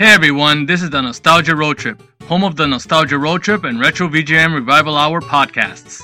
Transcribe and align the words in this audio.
Hey 0.00 0.14
everyone, 0.14 0.64
this 0.64 0.80
is 0.80 0.88
the 0.88 1.02
Nostalgia 1.02 1.54
Road 1.54 1.76
Trip, 1.76 2.02
home 2.22 2.42
of 2.42 2.56
the 2.56 2.66
Nostalgia 2.66 3.18
Road 3.18 3.42
Trip 3.42 3.64
and 3.64 3.78
Retro 3.78 4.08
VGM 4.08 4.54
Revival 4.54 4.96
Hour 4.96 5.20
podcasts. 5.20 6.00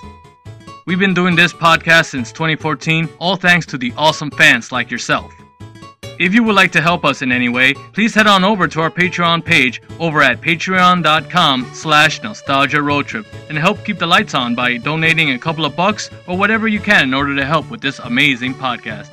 We've 0.84 0.98
been 0.98 1.14
doing 1.14 1.34
this 1.34 1.54
podcast 1.54 2.10
since 2.10 2.30
2014, 2.30 3.08
all 3.18 3.36
thanks 3.36 3.64
to 3.64 3.78
the 3.78 3.94
awesome 3.96 4.30
fans 4.30 4.70
like 4.70 4.90
yourself. 4.90 5.32
If 6.18 6.34
you 6.34 6.42
would 6.42 6.54
like 6.54 6.72
to 6.72 6.82
help 6.82 7.06
us 7.06 7.22
in 7.22 7.32
any 7.32 7.48
way, 7.48 7.72
please 7.72 8.14
head 8.14 8.26
on 8.26 8.44
over 8.44 8.68
to 8.68 8.82
our 8.82 8.90
Patreon 8.90 9.42
page 9.42 9.80
over 9.98 10.22
at 10.22 10.42
patreon.com 10.42 11.70
slash 11.72 12.22
nostalgia 12.22 12.82
road 12.82 13.06
trip 13.06 13.24
and 13.48 13.56
help 13.56 13.82
keep 13.82 13.98
the 13.98 14.06
lights 14.06 14.34
on 14.34 14.54
by 14.54 14.76
donating 14.76 15.30
a 15.30 15.38
couple 15.38 15.64
of 15.64 15.74
bucks 15.74 16.10
or 16.26 16.36
whatever 16.36 16.68
you 16.68 16.80
can 16.80 17.04
in 17.04 17.14
order 17.14 17.34
to 17.34 17.46
help 17.46 17.70
with 17.70 17.80
this 17.80 17.98
amazing 18.00 18.52
podcast. 18.52 19.08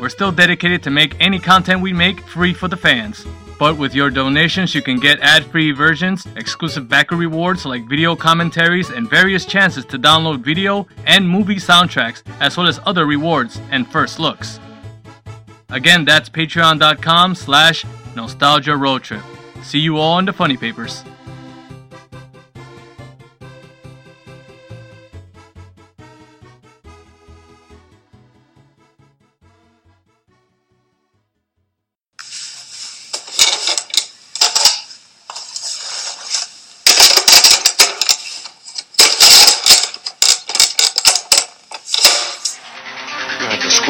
We're 0.00 0.08
still 0.08 0.32
dedicated 0.32 0.82
to 0.82 0.90
make 0.90 1.14
any 1.20 1.38
content 1.38 1.80
we 1.80 1.92
make 1.92 2.20
free 2.22 2.52
for 2.52 2.66
the 2.66 2.76
fans. 2.76 3.24
But 3.62 3.78
with 3.78 3.94
your 3.94 4.10
donations, 4.10 4.74
you 4.74 4.82
can 4.82 4.98
get 4.98 5.20
ad 5.20 5.44
free 5.46 5.70
versions, 5.70 6.26
exclusive 6.34 6.88
backer 6.88 7.14
rewards 7.14 7.64
like 7.64 7.88
video 7.88 8.16
commentaries, 8.16 8.90
and 8.90 9.08
various 9.08 9.46
chances 9.46 9.84
to 9.84 10.00
download 10.00 10.40
video 10.40 10.88
and 11.06 11.28
movie 11.28 11.60
soundtracks, 11.60 12.24
as 12.40 12.56
well 12.56 12.66
as 12.66 12.80
other 12.84 13.06
rewards 13.06 13.60
and 13.70 13.86
first 13.86 14.18
looks. 14.18 14.58
Again, 15.70 16.04
that's 16.04 16.28
patreon.com 16.28 17.36
slash 17.36 17.84
nostalgia 18.16 18.76
road 18.76 19.04
trip. 19.04 19.22
See 19.62 19.78
you 19.78 19.96
all 19.96 20.18
in 20.18 20.24
the 20.24 20.32
funny 20.32 20.56
papers. 20.56 21.04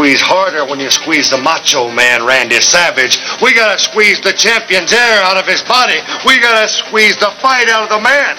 Squeeze 0.03 0.21
harder 0.21 0.67
when 0.67 0.81
you 0.81 0.91
squeeze 0.91 1.31
the 1.31 1.39
macho 1.39 1.87
man, 1.87 2.27
Randy 2.27 2.59
Savage. 2.59 3.23
We 3.39 3.55
gotta 3.55 3.79
squeeze 3.79 4.19
the 4.19 4.35
champion's 4.35 4.91
air 4.91 5.23
out 5.23 5.39
of 5.39 5.47
his 5.47 5.63
body. 5.63 5.95
We 6.27 6.43
gotta 6.43 6.67
squeeze 6.67 7.15
the 7.23 7.31
fight 7.39 7.71
out 7.71 7.87
of 7.87 7.91
the 7.95 8.03
man. 8.03 8.35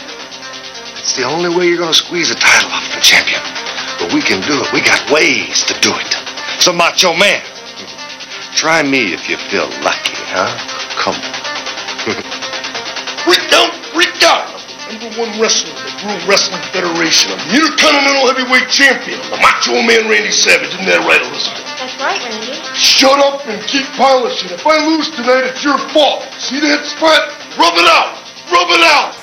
It's 1.00 1.16
the 1.16 1.24
only 1.24 1.48
way 1.48 1.72
you're 1.72 1.80
gonna 1.80 1.96
squeeze 1.96 2.28
the 2.28 2.36
title 2.36 2.68
off 2.68 2.84
the 2.92 3.00
champion. 3.00 3.40
But 3.96 4.12
we 4.12 4.20
can 4.20 4.44
do 4.44 4.60
it. 4.60 4.76
We 4.76 4.84
got 4.84 5.08
ways 5.08 5.64
to 5.72 5.74
do 5.80 5.96
it. 5.96 6.12
So, 6.60 6.76
macho 6.76 7.16
man, 7.16 7.40
try 8.60 8.84
me 8.84 9.16
if 9.16 9.32
you 9.32 9.40
feel 9.48 9.72
lucky, 9.88 10.20
huh? 10.36 10.52
Come 11.00 11.16
on. 11.16 11.32
Down, 13.48 13.72
Rick 13.96 14.20
down. 14.20 14.63
Number 14.94 15.10
one 15.18 15.42
wrestler 15.42 15.74
in 15.74 15.90
the 15.90 16.06
World 16.06 16.22
Wrestling 16.30 16.62
Federation. 16.70 17.34
I'm 17.34 17.42
the 17.50 17.66
Intercontinental 17.66 18.30
Heavyweight 18.30 18.70
Champion. 18.70 19.18
I'm 19.26 19.32
the 19.34 19.38
Macho 19.42 19.74
Man 19.82 20.06
Randy 20.06 20.30
Savage. 20.30 20.70
Isn't 20.70 20.86
that 20.86 21.02
right, 21.10 21.18
Elizabeth? 21.18 21.66
That's 21.82 21.98
right, 21.98 22.22
Randy. 22.22 22.54
Shut 22.78 23.18
up 23.18 23.42
and 23.50 23.58
keep 23.66 23.90
polishing. 23.98 24.54
If 24.54 24.62
I 24.62 24.78
lose 24.86 25.10
tonight, 25.10 25.50
it's 25.50 25.66
your 25.66 25.82
fault. 25.98 26.22
See 26.38 26.62
that 26.62 26.86
spot? 26.86 27.26
Rub 27.58 27.74
it 27.74 27.90
out. 27.90 28.22
Rub 28.54 28.70
it 28.70 28.86
out. 28.86 29.23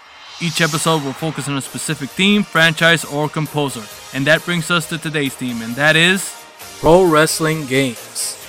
Each 0.41 0.59
episode 0.59 1.03
will 1.03 1.13
focus 1.13 1.47
on 1.47 1.57
a 1.57 1.61
specific 1.61 2.09
theme, 2.09 2.41
franchise, 2.41 3.05
or 3.05 3.29
composer. 3.29 3.83
And 4.15 4.25
that 4.25 4.43
brings 4.43 4.71
us 4.71 4.89
to 4.89 4.97
today's 4.97 5.35
theme, 5.35 5.61
and 5.61 5.75
that 5.75 5.95
is 5.95 6.35
Pro 6.79 7.03
Wrestling 7.03 7.67
Games. 7.67 8.39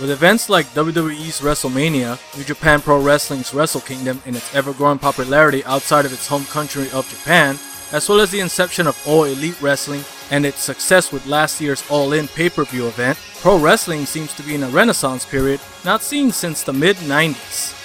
With 0.00 0.10
events 0.10 0.48
like 0.48 0.64
WWE's 0.68 1.42
WrestleMania, 1.42 2.18
New 2.38 2.44
Japan 2.44 2.80
Pro 2.80 3.02
Wrestling's 3.02 3.52
Wrestle 3.52 3.82
Kingdom, 3.82 4.22
and 4.24 4.34
its 4.34 4.54
ever 4.54 4.72
growing 4.72 4.98
popularity 4.98 5.62
outside 5.66 6.06
of 6.06 6.12
its 6.14 6.26
home 6.26 6.46
country 6.46 6.90
of 6.92 7.06
Japan, 7.10 7.58
as 7.92 8.08
well 8.08 8.20
as 8.20 8.30
the 8.30 8.40
inception 8.40 8.86
of 8.86 8.98
All 9.06 9.24
Elite 9.24 9.60
Wrestling 9.60 10.02
and 10.30 10.46
its 10.46 10.60
success 10.60 11.12
with 11.12 11.26
last 11.26 11.60
year's 11.60 11.84
All 11.90 12.14
In 12.14 12.28
pay 12.28 12.48
per 12.48 12.64
view 12.64 12.86
event, 12.88 13.18
pro 13.42 13.58
wrestling 13.58 14.06
seems 14.06 14.32
to 14.36 14.42
be 14.42 14.54
in 14.54 14.62
a 14.62 14.68
renaissance 14.68 15.26
period 15.26 15.60
not 15.84 16.00
seen 16.00 16.32
since 16.32 16.62
the 16.62 16.72
mid 16.72 16.96
90s. 16.96 17.81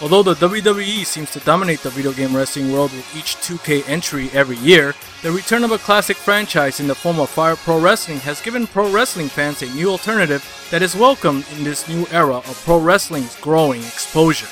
Although 0.00 0.22
the 0.22 0.34
WWE 0.34 1.04
seems 1.04 1.32
to 1.32 1.40
dominate 1.40 1.80
the 1.80 1.90
video 1.90 2.12
game 2.12 2.34
wrestling 2.34 2.70
world 2.70 2.92
with 2.92 3.16
each 3.16 3.34
2K 3.36 3.88
entry 3.88 4.30
every 4.32 4.56
year, 4.58 4.94
the 5.22 5.32
return 5.32 5.64
of 5.64 5.72
a 5.72 5.78
classic 5.78 6.16
franchise 6.16 6.78
in 6.78 6.86
the 6.86 6.94
form 6.94 7.18
of 7.18 7.28
Fire 7.28 7.56
Pro 7.56 7.80
Wrestling 7.80 8.18
has 8.18 8.40
given 8.40 8.68
pro 8.68 8.92
wrestling 8.92 9.26
fans 9.26 9.60
a 9.62 9.74
new 9.74 9.90
alternative 9.90 10.44
that 10.70 10.82
is 10.82 10.94
welcomed 10.94 11.44
in 11.56 11.64
this 11.64 11.88
new 11.88 12.06
era 12.12 12.36
of 12.36 12.62
pro 12.64 12.78
wrestling's 12.78 13.34
growing 13.40 13.80
exposure. 13.80 14.46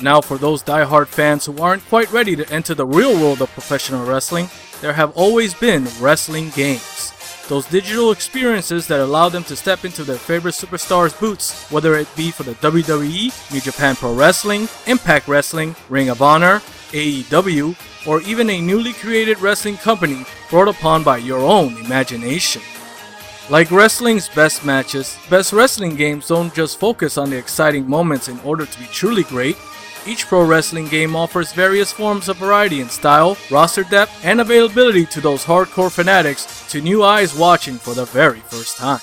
Now, 0.00 0.20
for 0.20 0.38
those 0.38 0.62
die-hard 0.62 1.06
fans 1.06 1.46
who 1.46 1.56
aren't 1.58 1.86
quite 1.86 2.10
ready 2.10 2.34
to 2.34 2.52
enter 2.52 2.74
the 2.74 2.84
real 2.84 3.14
world 3.20 3.42
of 3.42 3.52
professional 3.52 4.04
wrestling, 4.04 4.50
there 4.80 4.94
have 4.94 5.16
always 5.16 5.54
been 5.54 5.86
wrestling 6.00 6.50
games. 6.50 7.11
Those 7.48 7.66
digital 7.66 8.12
experiences 8.12 8.86
that 8.86 9.00
allow 9.00 9.28
them 9.28 9.44
to 9.44 9.56
step 9.56 9.84
into 9.84 10.04
their 10.04 10.16
favorite 10.16 10.54
superstars' 10.54 11.18
boots, 11.18 11.70
whether 11.70 11.94
it 11.96 12.08
be 12.16 12.30
for 12.30 12.44
the 12.44 12.54
WWE, 12.54 13.52
New 13.52 13.60
Japan 13.60 13.96
Pro 13.96 14.14
Wrestling, 14.14 14.68
Impact 14.86 15.28
Wrestling, 15.28 15.74
Ring 15.88 16.08
of 16.08 16.22
Honor, 16.22 16.62
AEW, 16.92 17.76
or 18.06 18.20
even 18.22 18.48
a 18.48 18.60
newly 18.60 18.92
created 18.92 19.40
wrestling 19.40 19.76
company 19.76 20.24
brought 20.50 20.68
upon 20.68 21.02
by 21.02 21.18
your 21.18 21.40
own 21.40 21.76
imagination. 21.78 22.62
Like 23.50 23.70
wrestling's 23.70 24.28
best 24.28 24.64
matches, 24.64 25.18
best 25.28 25.52
wrestling 25.52 25.96
games 25.96 26.28
don't 26.28 26.54
just 26.54 26.78
focus 26.78 27.18
on 27.18 27.30
the 27.30 27.36
exciting 27.36 27.88
moments 27.88 28.28
in 28.28 28.38
order 28.40 28.64
to 28.64 28.78
be 28.78 28.86
truly 28.86 29.24
great. 29.24 29.56
Each 30.04 30.26
pro 30.26 30.44
wrestling 30.44 30.88
game 30.88 31.14
offers 31.14 31.52
various 31.52 31.92
forms 31.92 32.28
of 32.28 32.36
variety 32.36 32.80
in 32.80 32.88
style, 32.88 33.36
roster 33.50 33.84
depth, 33.84 34.12
and 34.24 34.40
availability 34.40 35.06
to 35.06 35.20
those 35.20 35.44
hardcore 35.44 35.92
fanatics 35.92 36.66
to 36.70 36.80
new 36.80 37.04
eyes 37.04 37.36
watching 37.36 37.76
for 37.76 37.94
the 37.94 38.06
very 38.06 38.40
first 38.40 38.76
time. 38.76 39.00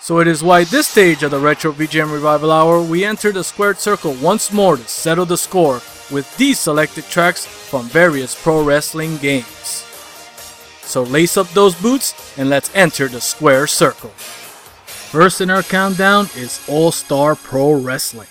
So 0.00 0.20
it 0.20 0.28
is 0.28 0.44
why 0.44 0.64
this 0.64 0.86
stage 0.86 1.22
of 1.24 1.32
the 1.32 1.40
Retro 1.40 1.72
VGM 1.72 2.12
Revival 2.12 2.52
Hour, 2.52 2.82
we 2.82 3.04
enter 3.04 3.32
the 3.32 3.42
squared 3.42 3.78
circle 3.78 4.14
once 4.14 4.52
more 4.52 4.76
to 4.76 4.86
settle 4.86 5.26
the 5.26 5.38
score 5.38 5.80
with 6.12 6.32
these 6.36 6.60
selected 6.60 7.04
tracks 7.06 7.44
from 7.44 7.86
various 7.86 8.40
pro 8.40 8.62
wrestling 8.62 9.16
games. 9.16 9.84
So 10.82 11.02
lace 11.02 11.36
up 11.36 11.48
those 11.50 11.74
boots 11.74 12.38
and 12.38 12.48
let's 12.50 12.70
enter 12.74 13.08
the 13.08 13.20
square 13.20 13.66
circle. 13.66 14.10
First 14.10 15.40
in 15.40 15.50
our 15.50 15.62
countdown 15.62 16.26
is 16.36 16.64
All 16.68 16.92
Star 16.92 17.34
Pro 17.34 17.72
Wrestling. 17.72 18.28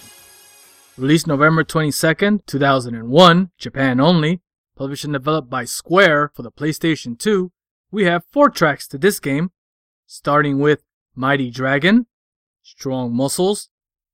Released 0.96 1.26
November 1.26 1.64
22nd, 1.64 2.46
2001, 2.46 3.50
Japan 3.58 4.00
only, 4.00 4.42
published 4.78 5.04
and 5.04 5.14
developed 5.14 5.50
by 5.50 5.66
Square 5.66 6.32
for 6.36 6.44
the 6.44 6.52
PlayStation 6.52 7.18
2, 7.18 7.52
we 7.90 8.04
have 8.04 8.26
four 8.32 8.48
tracks 8.48 8.88
to 8.90 9.00
this 9.00 9.20
game, 9.20 9.50
starting 10.06 10.60
with 10.60 10.84
Mighty 11.16 11.50
Dragon, 11.50 12.06
Strong 12.62 13.16
Muscles, 13.16 13.70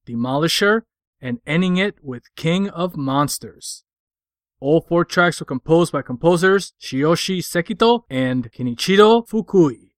Demolisher, 0.08 0.84
and 1.20 1.42
ending 1.46 1.76
it 1.76 1.96
with 2.02 2.34
King 2.38 2.70
of 2.70 2.96
Monsters. 2.96 3.84
All 4.62 4.80
four 4.80 5.04
tracks 5.04 5.42
were 5.42 5.46
composed 5.46 5.92
by 5.92 6.02
composers 6.02 6.72
Tsuyoshi 6.82 7.40
Sekito 7.40 8.04
and 8.10 8.50
Kenichiro 8.54 9.28
Fukui. 9.28 9.89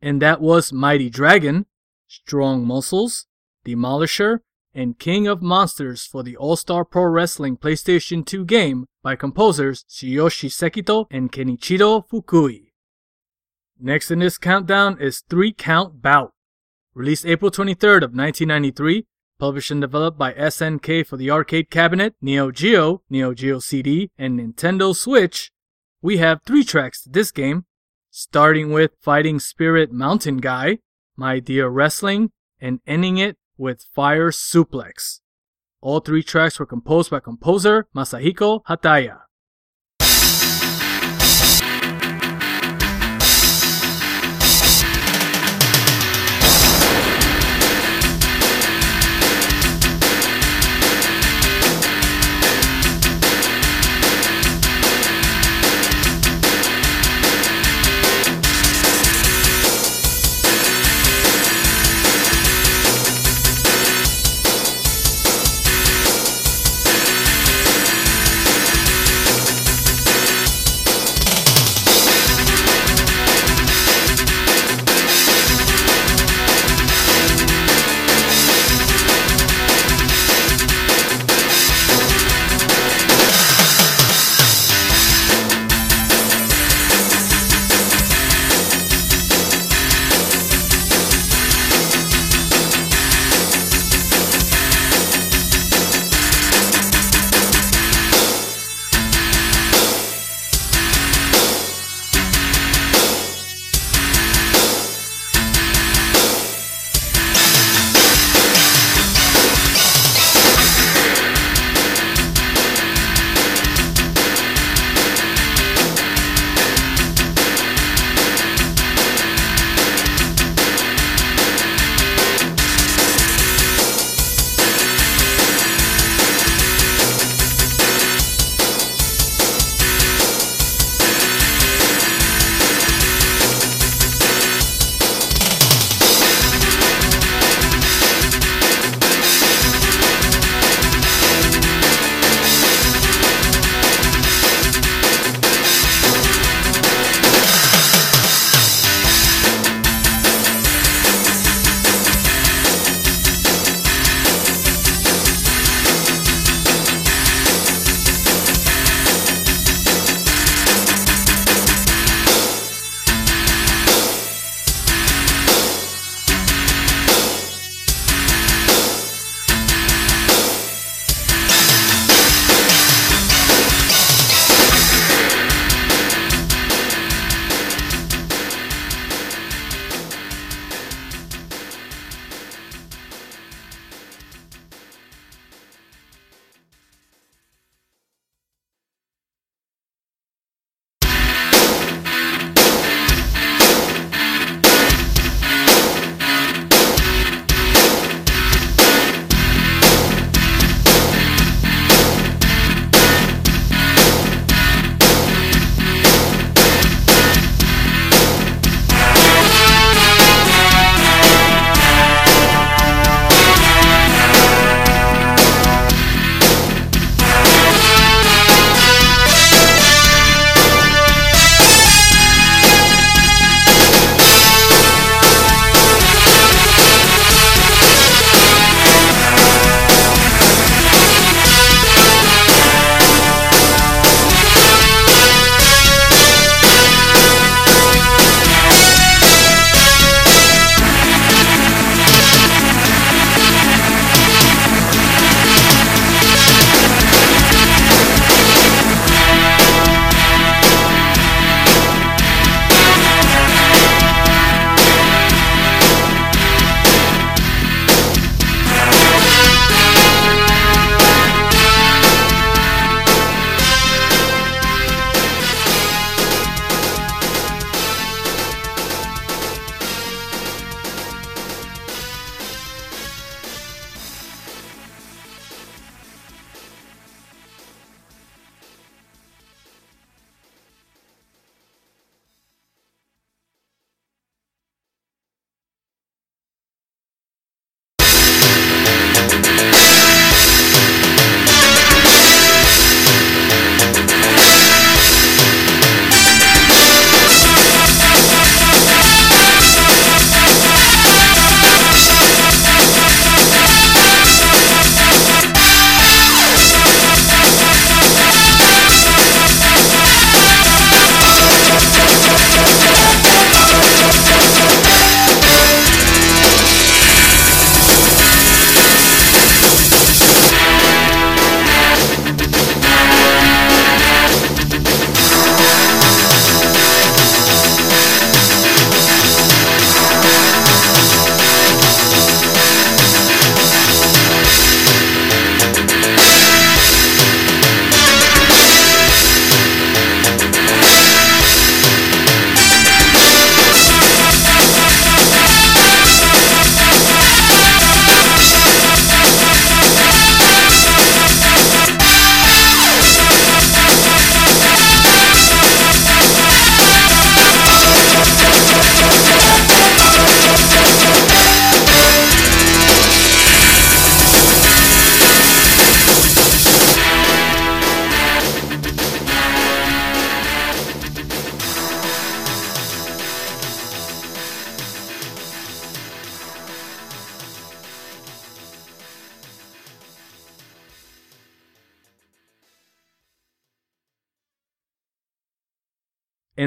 And 0.00 0.20
that 0.22 0.40
was 0.40 0.72
Mighty 0.72 1.10
Dragon, 1.10 1.66
Strong 2.06 2.64
Muscles, 2.66 3.26
Demolisher, 3.64 4.40
and 4.74 4.98
King 4.98 5.26
of 5.26 5.42
Monsters 5.42 6.06
for 6.06 6.22
the 6.22 6.36
All 6.36 6.56
Star 6.56 6.84
Pro 6.84 7.04
Wrestling 7.04 7.56
PlayStation 7.56 8.24
2 8.24 8.44
game 8.44 8.86
by 9.02 9.16
composers 9.16 9.84
Tsuyoshi 9.84 10.50
Sekito 10.50 11.06
and 11.10 11.32
Kenichiro 11.32 12.06
Fukui. 12.06 12.72
Next 13.80 14.10
in 14.10 14.20
this 14.20 14.38
countdown 14.38 15.00
is 15.00 15.22
3 15.28 15.52
Count 15.52 16.02
Bout. 16.02 16.32
Released 16.94 17.26
April 17.26 17.50
23rd 17.50 18.02
of 18.04 18.14
1993, 18.14 19.06
published 19.38 19.70
and 19.70 19.80
developed 19.80 20.18
by 20.18 20.32
SNK 20.32 21.06
for 21.06 21.16
the 21.16 21.30
arcade 21.30 21.70
cabinet, 21.70 22.14
Neo 22.20 22.50
Geo, 22.50 23.02
Neo 23.10 23.34
Geo 23.34 23.58
CD, 23.58 24.10
and 24.16 24.38
Nintendo 24.38 24.94
Switch, 24.94 25.50
we 26.02 26.18
have 26.18 26.40
three 26.46 26.64
tracks 26.64 27.02
to 27.02 27.10
this 27.10 27.30
game, 27.30 27.64
starting 28.18 28.72
with 28.72 28.92
Fighting 28.98 29.38
Spirit 29.38 29.92
Mountain 29.92 30.38
Guy, 30.38 30.78
My 31.18 31.38
Dear 31.38 31.68
Wrestling, 31.68 32.30
and 32.58 32.80
ending 32.86 33.18
it 33.18 33.36
with 33.58 33.84
Fire 33.94 34.30
Suplex. 34.30 35.20
All 35.82 36.00
three 36.00 36.22
tracks 36.22 36.58
were 36.58 36.64
composed 36.64 37.10
by 37.10 37.20
composer 37.20 37.88
Masahiko 37.94 38.64
Hataya. 38.64 39.25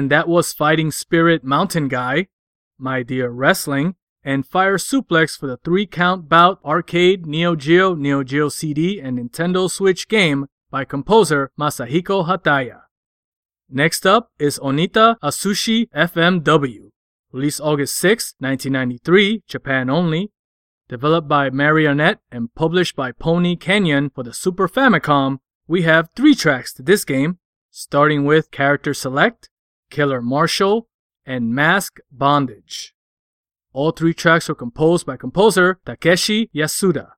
And 0.00 0.10
that 0.10 0.28
was 0.28 0.54
Fighting 0.54 0.90
Spirit 0.90 1.44
Mountain 1.44 1.88
Guy, 1.88 2.28
My 2.78 3.02
Dear 3.02 3.28
Wrestling, 3.28 3.96
and 4.24 4.46
Fire 4.46 4.78
Suplex 4.78 5.38
for 5.38 5.46
the 5.46 5.58
three 5.58 5.84
count 5.84 6.26
bout 6.26 6.58
arcade 6.64 7.26
Neo 7.26 7.54
Geo, 7.54 7.94
Neo 7.94 8.24
Geo 8.24 8.48
CD, 8.48 8.98
and 8.98 9.18
Nintendo 9.18 9.70
Switch 9.70 10.08
game 10.08 10.46
by 10.70 10.86
composer 10.86 11.52
Masahiko 11.60 12.26
Hataya. 12.26 12.84
Next 13.68 14.06
up 14.06 14.30
is 14.38 14.58
Onita 14.58 15.16
Atsushi 15.22 15.90
FMW, 15.90 16.88
released 17.30 17.60
August 17.60 17.98
6, 17.98 18.36
1993, 18.38 19.42
Japan 19.46 19.90
only, 19.90 20.32
developed 20.88 21.28
by 21.28 21.50
Marionette 21.50 22.20
and 22.32 22.54
published 22.54 22.96
by 22.96 23.12
Pony 23.12 23.54
Canyon 23.54 24.08
for 24.08 24.24
the 24.24 24.32
Super 24.32 24.66
Famicom. 24.66 25.40
We 25.68 25.82
have 25.82 26.08
three 26.16 26.34
tracks 26.34 26.72
to 26.72 26.82
this 26.82 27.04
game, 27.04 27.38
starting 27.70 28.24
with 28.24 28.50
Character 28.50 28.94
Select, 28.94 29.49
Killer 29.90 30.22
Marshall, 30.22 30.88
and 31.26 31.54
Mask 31.54 31.98
Bondage. 32.10 32.94
All 33.72 33.92
three 33.92 34.14
tracks 34.14 34.48
were 34.48 34.54
composed 34.54 35.06
by 35.06 35.16
composer 35.16 35.78
Takeshi 35.84 36.50
Yasuda. 36.54 37.10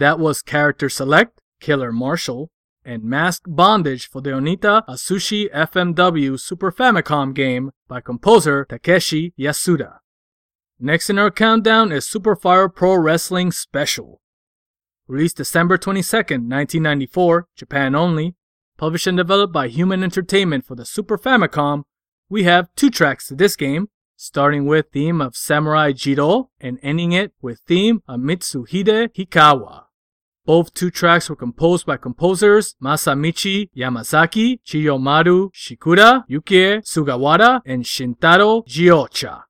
And 0.00 0.06
that 0.06 0.18
was 0.18 0.40
Character 0.40 0.88
Select, 0.88 1.42
Killer 1.60 1.92
Marshall, 1.92 2.48
and 2.86 3.04
Mask 3.04 3.42
Bondage 3.46 4.08
for 4.08 4.22
the 4.22 4.30
Onita 4.30 4.82
Atsushi 4.88 5.52
FMW 5.52 6.40
Super 6.40 6.72
Famicom 6.72 7.34
game 7.34 7.70
by 7.86 8.00
composer 8.00 8.64
Takeshi 8.64 9.34
Yasuda. 9.38 9.98
Next 10.78 11.10
in 11.10 11.18
our 11.18 11.30
countdown 11.30 11.92
is 11.92 12.08
Super 12.08 12.34
Fire 12.34 12.70
Pro 12.70 12.94
Wrestling 12.94 13.52
Special. 13.52 14.22
Released 15.06 15.36
December 15.36 15.76
22nd, 15.76 16.48
1994, 16.48 17.48
Japan 17.54 17.94
only, 17.94 18.36
published 18.78 19.06
and 19.06 19.18
developed 19.18 19.52
by 19.52 19.68
Human 19.68 20.02
Entertainment 20.02 20.64
for 20.64 20.76
the 20.76 20.86
Super 20.86 21.18
Famicom, 21.18 21.82
we 22.30 22.44
have 22.44 22.74
two 22.74 22.88
tracks 22.88 23.28
to 23.28 23.34
this 23.34 23.54
game, 23.54 23.90
starting 24.16 24.64
with 24.64 24.86
theme 24.94 25.20
of 25.20 25.36
Samurai 25.36 25.92
Jiro 25.92 26.48
and 26.58 26.78
ending 26.82 27.12
it 27.12 27.32
with 27.42 27.60
theme 27.66 28.02
of 28.08 28.20
Mitsuhide 28.20 29.12
Hikawa. 29.12 29.88
Both 30.46 30.72
two 30.74 30.90
tracks 30.90 31.28
were 31.28 31.36
composed 31.36 31.86
by 31.86 31.96
composers 31.96 32.74
Masamichi 32.82 33.68
Yamazaki, 33.76 34.60
Chiyomaru 34.66 35.50
Shikura, 35.52 36.24
Yukie 36.28 36.82
Sugawara, 36.82 37.60
and 37.66 37.84
Shintaro 37.84 38.66
Giocha. 38.66 39.42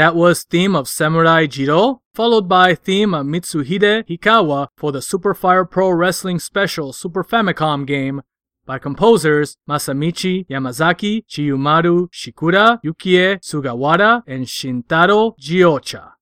That 0.00 0.16
was 0.16 0.44
theme 0.44 0.74
of 0.74 0.88
Samurai 0.88 1.44
Jiro, 1.44 2.00
followed 2.14 2.48
by 2.48 2.74
theme 2.74 3.12
of 3.12 3.26
Mitsuhide 3.26 4.06
Hikawa 4.08 4.68
for 4.74 4.92
the 4.92 5.02
Super 5.02 5.34
Fire 5.34 5.66
Pro 5.66 5.90
Wrestling 5.90 6.38
Special 6.38 6.94
Super 6.94 7.22
Famicom 7.22 7.86
game 7.86 8.22
by 8.64 8.78
composers 8.78 9.58
Masamichi 9.68 10.46
Yamazaki, 10.46 11.26
Chiyomaru 11.26 12.08
Shikura, 12.14 12.80
Yukie 12.82 13.40
Sugawara, 13.44 14.22
and 14.26 14.46
Shintaro 14.46 15.38
Giocha. 15.38 16.12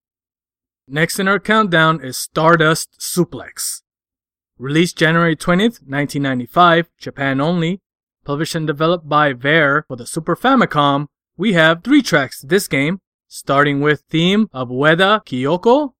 Next 0.88 1.21
in 1.21 1.29
our 1.29 1.38
countdown 1.38 2.05
is 2.05 2.17
Stardust 2.17 2.99
Suplex. 2.99 3.83
Released 4.59 4.99
January 4.99 5.37
20th, 5.37 5.87
1995, 5.87 6.91
Japan 6.99 7.41
only, 7.41 7.81
published 8.25 8.57
and 8.57 8.67
developed 8.67 9.09
by 9.09 9.33
Varie 9.33 9.85
for 9.87 9.95
the 9.95 10.05
Super 10.05 10.35
Famicom, 10.35 11.07
we 11.37 11.53
have 11.53 11.85
three 11.85 12.03
tracks 12.03 12.41
to 12.41 12.49
this 12.49 12.67
game, 12.67 12.99
starting 13.29 13.81
with 13.81 14.01
theme 14.09 14.49
of 14.53 14.71
Weda 14.71 15.25
Kyoko, 15.25 15.93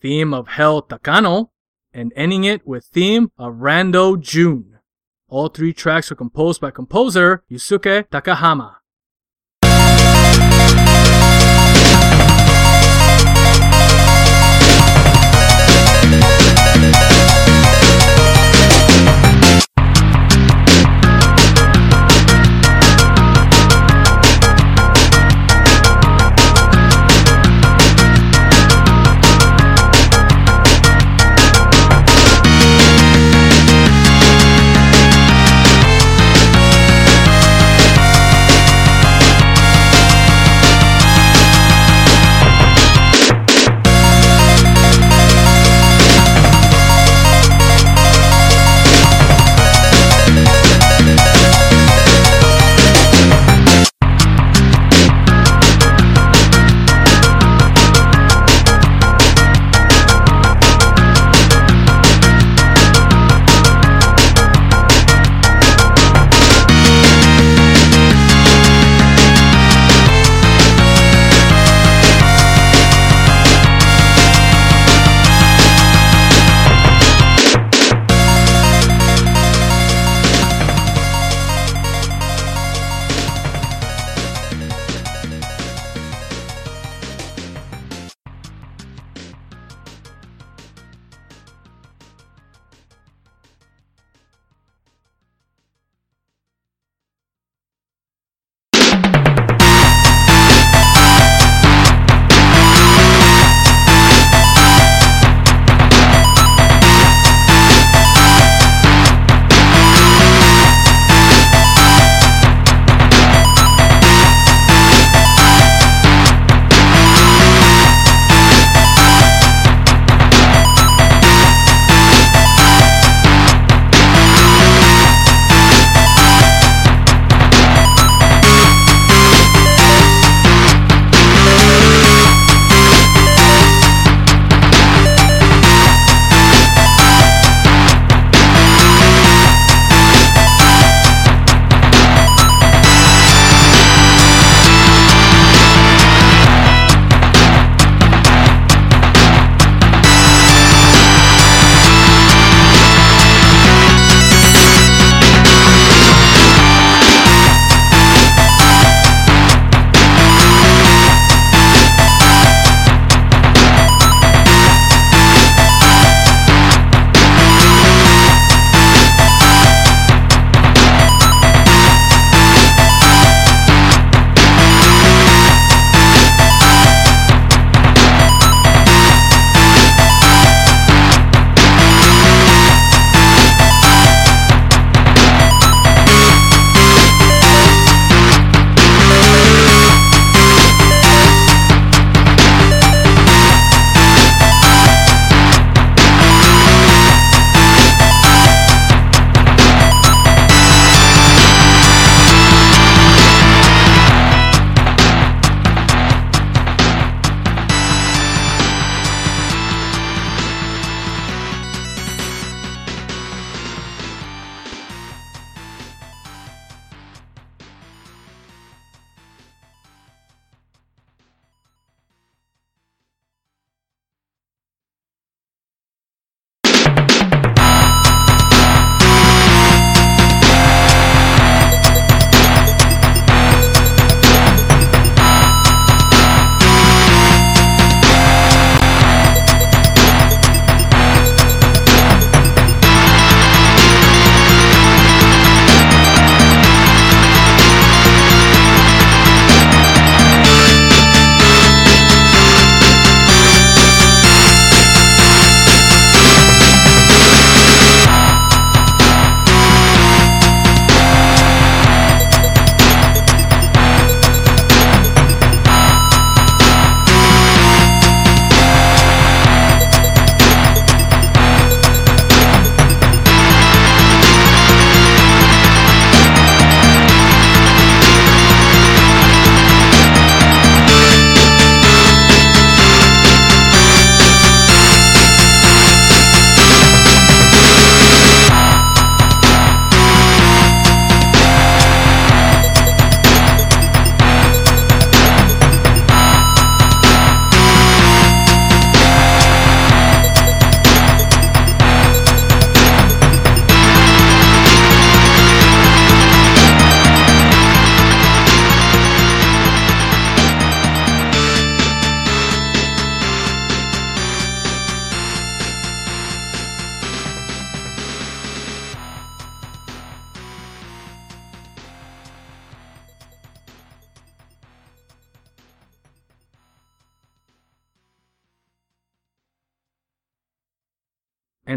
theme 0.00 0.32
of 0.32 0.48
Hell 0.48 0.80
Takano, 0.80 1.50
and 1.92 2.12
ending 2.14 2.44
it 2.44 2.66
with 2.66 2.84
theme 2.84 3.32
of 3.36 3.54
Rando 3.54 4.18
June. 4.18 4.78
All 5.28 5.48
three 5.48 5.72
tracks 5.72 6.08
were 6.08 6.16
composed 6.16 6.60
by 6.60 6.70
composer 6.70 7.42
Yusuke 7.50 8.08
Takahama. 8.08 8.76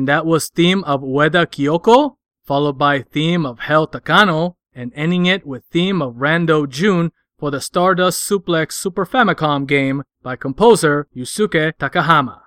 And 0.01 0.07
that 0.07 0.25
was 0.25 0.49
theme 0.49 0.83
of 0.85 1.03
Ueda 1.03 1.45
Kyoko, 1.45 2.15
followed 2.43 2.75
by 2.79 3.03
theme 3.03 3.45
of 3.45 3.59
Hell 3.59 3.87
Takano, 3.87 4.55
and 4.73 4.91
ending 4.95 5.27
it 5.27 5.45
with 5.45 5.63
theme 5.65 6.01
of 6.01 6.15
Rando 6.15 6.67
Jun 6.67 7.11
for 7.37 7.51
the 7.51 7.61
Stardust 7.61 8.27
Suplex 8.27 8.71
Super 8.71 9.05
Famicom 9.05 9.67
game 9.67 10.01
by 10.23 10.35
composer 10.35 11.07
Yusuke 11.15 11.73
Takahama. 11.73 12.39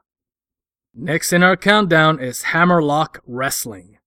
Next 0.93 1.33
in 1.33 1.45
our 1.45 1.57
countdown 1.57 2.19
is 2.19 2.51
Hammerlock 2.51 3.23
Wrestling. 3.25 3.99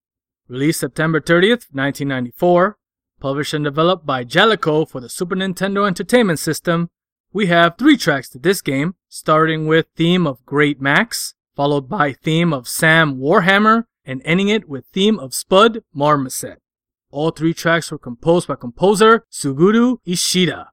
Released 0.46 0.80
September 0.80 1.18
30th, 1.18 1.72
1994, 1.72 2.76
published 3.18 3.54
and 3.54 3.64
developed 3.64 4.04
by 4.04 4.24
Jaleco 4.24 4.86
for 4.86 5.00
the 5.00 5.08
Super 5.08 5.36
Nintendo 5.36 5.86
Entertainment 5.86 6.38
System, 6.38 6.90
we 7.32 7.46
have 7.46 7.78
three 7.78 7.96
tracks 7.96 8.28
to 8.28 8.38
this 8.38 8.60
game, 8.60 8.96
starting 9.08 9.66
with 9.66 9.86
theme 9.96 10.26
of 10.26 10.44
Great 10.44 10.82
Max, 10.82 11.34
followed 11.58 11.88
by 11.88 12.12
theme 12.12 12.52
of 12.52 12.68
Sam 12.68 13.16
Warhammer, 13.16 13.82
and 14.04 14.22
ending 14.24 14.48
it 14.48 14.68
with 14.68 14.84
theme 14.92 15.18
of 15.18 15.34
Spud 15.34 15.82
Marmoset. 15.92 16.62
All 17.10 17.32
three 17.32 17.52
tracks 17.52 17.90
were 17.90 17.98
composed 17.98 18.46
by 18.46 18.54
composer 18.54 19.24
Suguru 19.28 19.96
Ishida. 20.06 20.70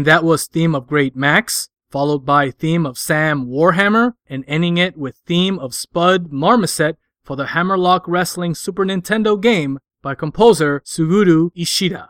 And 0.00 0.06
that 0.06 0.24
was 0.24 0.46
theme 0.46 0.74
of 0.74 0.86
Great 0.86 1.14
Max, 1.14 1.68
followed 1.90 2.24
by 2.24 2.50
theme 2.50 2.86
of 2.86 2.96
Sam 2.96 3.44
Warhammer, 3.44 4.14
and 4.26 4.46
ending 4.48 4.78
it 4.78 4.96
with 4.96 5.20
theme 5.26 5.58
of 5.58 5.74
Spud 5.74 6.32
Marmoset 6.32 6.96
for 7.22 7.36
the 7.36 7.48
Hammerlock 7.48 8.08
Wrestling 8.08 8.54
Super 8.54 8.86
Nintendo 8.86 9.38
game 9.38 9.78
by 10.00 10.14
composer 10.14 10.80
Suguru 10.86 11.50
Ishida. 11.54 12.08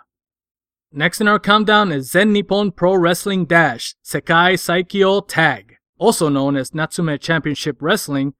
Next 0.92 1.20
in 1.20 1.26
our 1.26 1.40
countdown 1.40 1.90
is 1.90 2.12
Zen 2.12 2.32
Nippon 2.32 2.70
Pro 2.70 2.94
Wrestling 2.94 3.44
Dash 3.44 3.96
Sekai 4.04 4.54
Saikyo 4.54 5.26
Tag, 5.26 5.74
also 5.98 6.28
known 6.28 6.56
as 6.56 6.72
Natsume 6.72 7.18
Championship 7.18 7.78
Wrestling, 7.80 8.34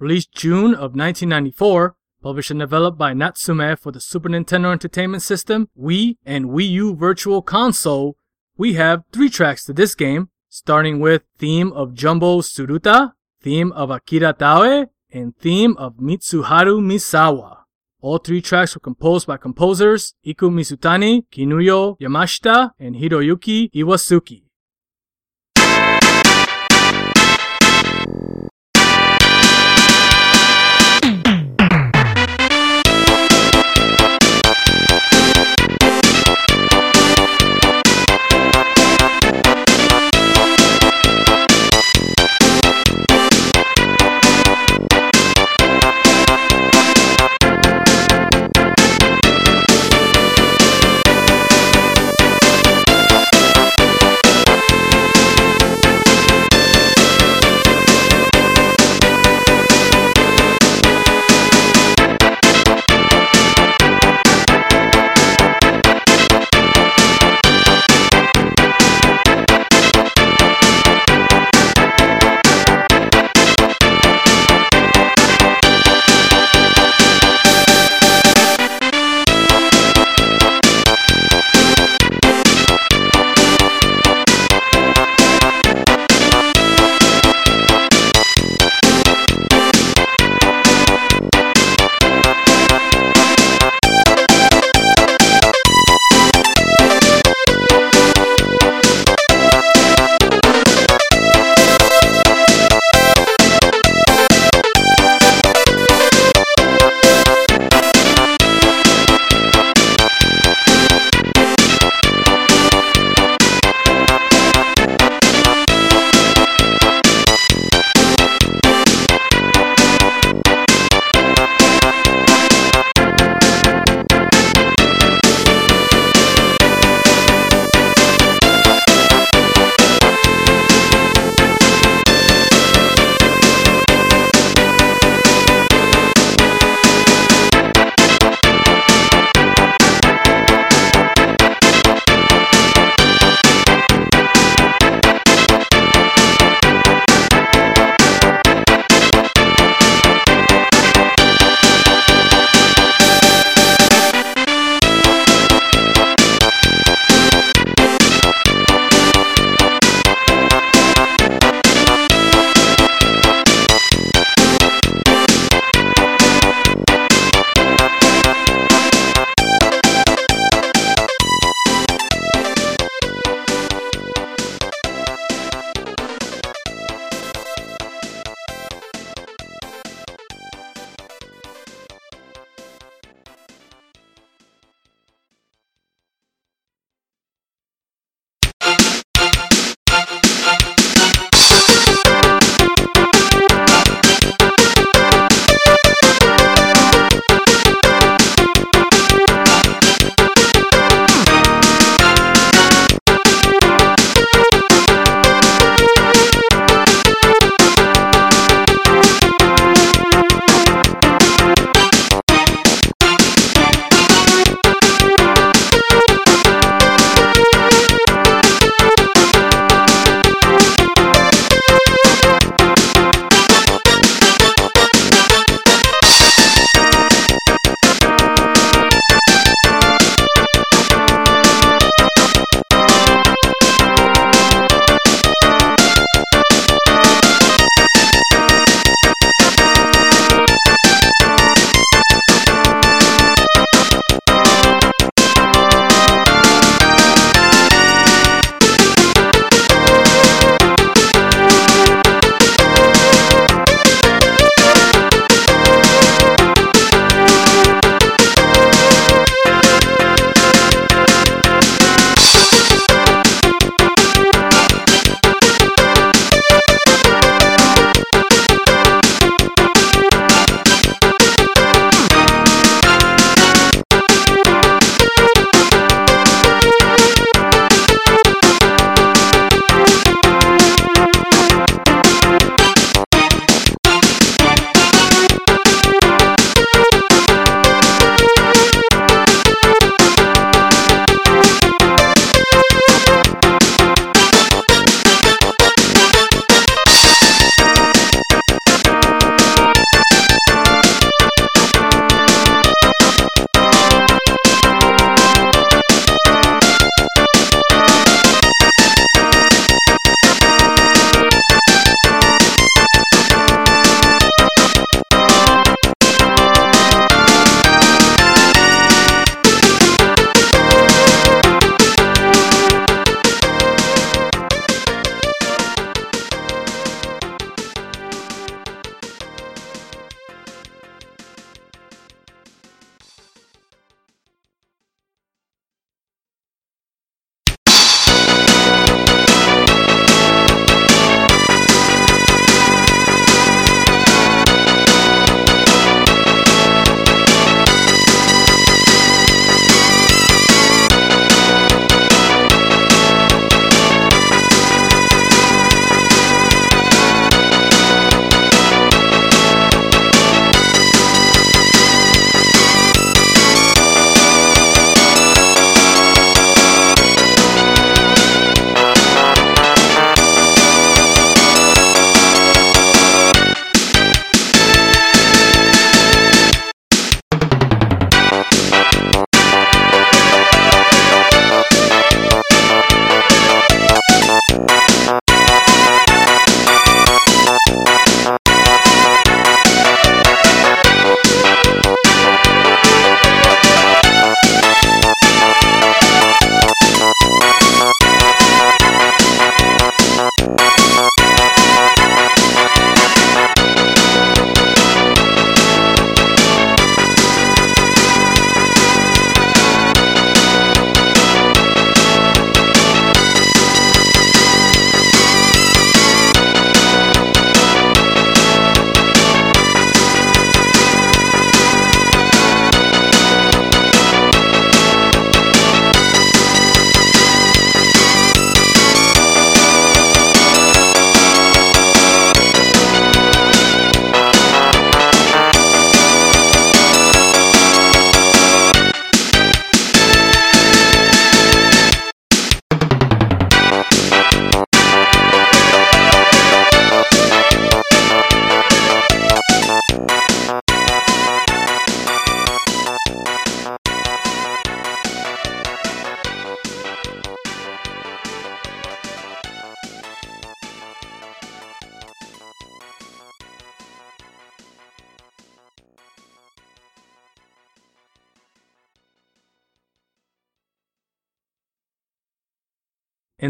released 0.00 0.32
June 0.32 0.74
of 0.74 0.96
1994, 0.96 1.94
published 2.20 2.50
and 2.50 2.58
developed 2.58 2.98
by 2.98 3.14
Natsume 3.14 3.76
for 3.76 3.92
the 3.92 4.00
Super 4.00 4.28
Nintendo 4.28 4.72
Entertainment 4.72 5.22
System, 5.22 5.68
Wii, 5.80 6.16
and 6.26 6.46
Wii 6.46 6.70
U 6.70 6.96
Virtual 6.96 7.40
Console. 7.40 8.16
We 8.56 8.74
have 8.74 9.02
three 9.10 9.30
tracks 9.30 9.64
to 9.64 9.72
this 9.72 9.96
game, 9.96 10.28
starting 10.48 11.00
with 11.00 11.22
theme 11.38 11.72
of 11.72 11.92
Jumbo 11.92 12.40
Tsuruta, 12.40 13.14
theme 13.42 13.72
of 13.72 13.90
Akira 13.90 14.32
Taue, 14.32 14.86
and 15.12 15.36
theme 15.36 15.76
of 15.76 15.96
Mitsuharu 15.96 16.80
Misawa. 16.80 17.64
All 18.00 18.18
three 18.18 18.40
tracks 18.40 18.76
were 18.76 18.80
composed 18.80 19.26
by 19.26 19.38
composers 19.38 20.14
Iku 20.24 20.50
Mizutani, 20.50 21.24
Kinuyo 21.32 21.98
Yamashita, 21.98 22.70
and 22.78 22.94
Hiroyuki 22.94 23.72
Iwasuki. 23.72 24.43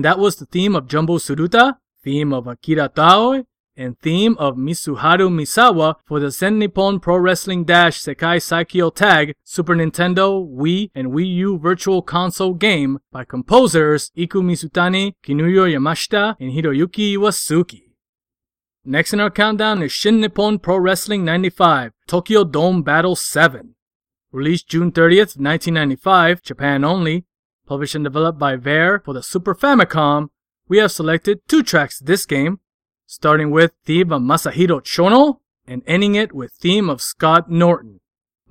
That 0.05 0.19
was 0.19 0.37
the 0.37 0.45
theme 0.45 0.77
of 0.77 0.87
Jumbo 0.87 1.17
Suruta, 1.17 1.79
theme 2.03 2.35
of 2.35 2.47
Akira 2.47 2.91
Taue, 2.91 3.47
and 3.75 3.99
theme 4.01 4.37
of 4.39 4.55
Misuharu 4.55 5.31
Misawa 5.31 5.95
for 6.05 6.21
the 6.21 6.31
Zen 6.31 6.59
Nippon 6.59 7.01
Pro 7.01 7.17
Wrestling 7.17 7.65
Dash 7.65 7.99
Sekai 7.99 8.37
Saikyo 8.37 8.95
Tag 8.95 9.33
Super 9.45 9.75
Nintendo, 9.75 10.47
Wii, 10.47 10.91
and 10.95 11.13
Wii 11.13 11.35
U 11.37 11.59
Virtual 11.59 12.03
Console 12.03 12.53
game 12.53 12.99
by 13.11 13.25
composers 13.25 14.11
Iku 14.15 14.43
Mizutani, 14.43 15.15
Kinuyo 15.25 15.73
Yamashita, 15.73 16.37
and 16.39 16.53
Hiroyuki 16.53 17.17
Iwasuki. 17.17 17.85
Next 18.85 19.15
in 19.15 19.21
our 19.21 19.31
countdown 19.31 19.83
is 19.83 19.91
Shin 19.91 20.21
Nippon 20.21 20.59
Pro 20.59 20.77
Wrestling 20.77 21.25
95 21.25 21.93
Tokyo 22.07 22.45
Dome 22.45 22.83
Battle 22.83 23.17
7. 23.17 23.75
Released 24.33 24.69
June 24.69 24.93
30th, 24.93 25.39
1995, 25.39 26.43
Japan 26.43 26.85
only. 26.85 27.25
Published 27.67 27.95
and 27.95 28.05
developed 28.05 28.39
by 28.39 28.57
Varie 28.57 29.01
for 29.05 29.15
the 29.15 29.23
Super 29.23 29.55
Famicom. 29.55 30.29
We 30.69 30.79
have 30.79 30.93
selected 30.93 31.41
two 31.49 31.63
tracks 31.63 31.99
this 31.99 32.27
game, 32.27 32.61
starting 33.07 33.51
with 33.51 33.73
theme 33.87 34.13
of 34.13 34.23
Masahiro 34.23 34.83
Chono 34.83 35.39
and 35.67 35.83
ending 35.87 36.15
it 36.15 36.35
with 36.35 36.53
theme 36.53 36.91
of 36.91 37.01
Scott 37.01 37.51
Norton. 37.51 38.01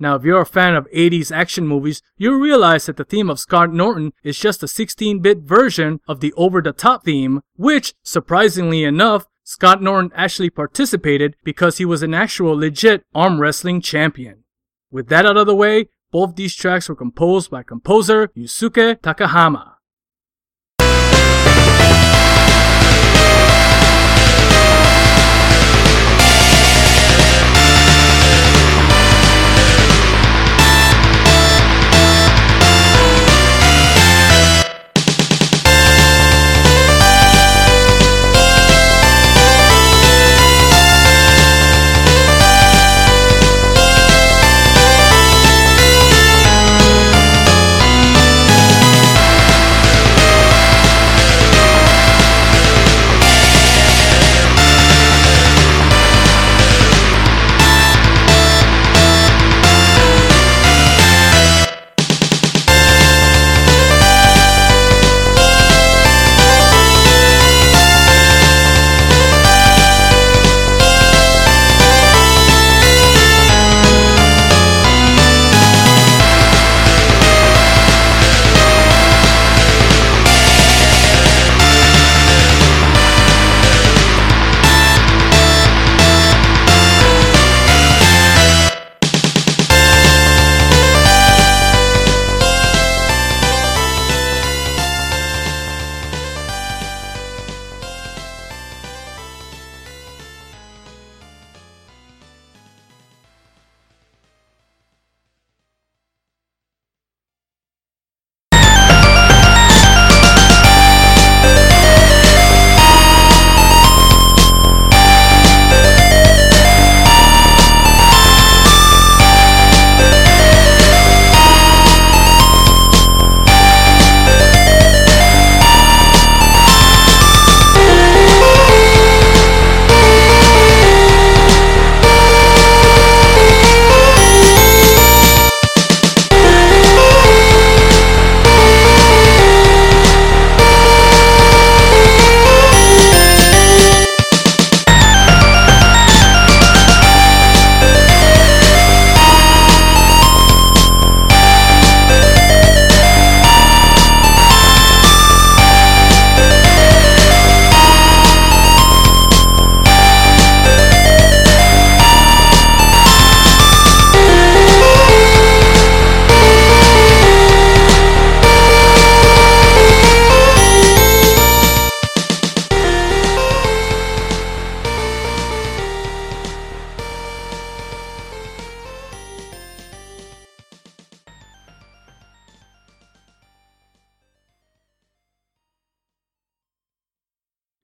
Now, 0.00 0.16
if 0.16 0.24
you're 0.24 0.40
a 0.40 0.46
fan 0.46 0.74
of 0.74 0.90
80s 0.90 1.30
action 1.30 1.68
movies, 1.68 2.02
you'll 2.16 2.40
realize 2.40 2.86
that 2.86 2.96
the 2.96 3.04
theme 3.04 3.30
of 3.30 3.38
Scott 3.38 3.72
Norton 3.72 4.12
is 4.24 4.38
just 4.38 4.64
a 4.64 4.66
16-bit 4.66 5.38
version 5.38 6.00
of 6.08 6.18
the 6.18 6.32
over-the-top 6.32 7.04
theme, 7.04 7.40
which, 7.54 7.94
surprisingly 8.02 8.82
enough, 8.82 9.26
Scott 9.44 9.80
Norton 9.80 10.10
actually 10.14 10.50
participated 10.50 11.36
because 11.44 11.78
he 11.78 11.84
was 11.84 12.02
an 12.02 12.14
actual 12.14 12.56
legit 12.56 13.04
arm 13.14 13.40
wrestling 13.40 13.80
champion. 13.80 14.42
With 14.90 15.08
that 15.08 15.26
out 15.26 15.36
of 15.36 15.46
the 15.46 15.54
way, 15.54 15.90
both 16.14 16.36
these 16.36 16.54
tracks 16.54 16.88
were 16.88 16.94
composed 16.94 17.50
by 17.50 17.64
composer 17.64 18.28
Yusuke 18.36 19.00
Takahama. 19.00 19.73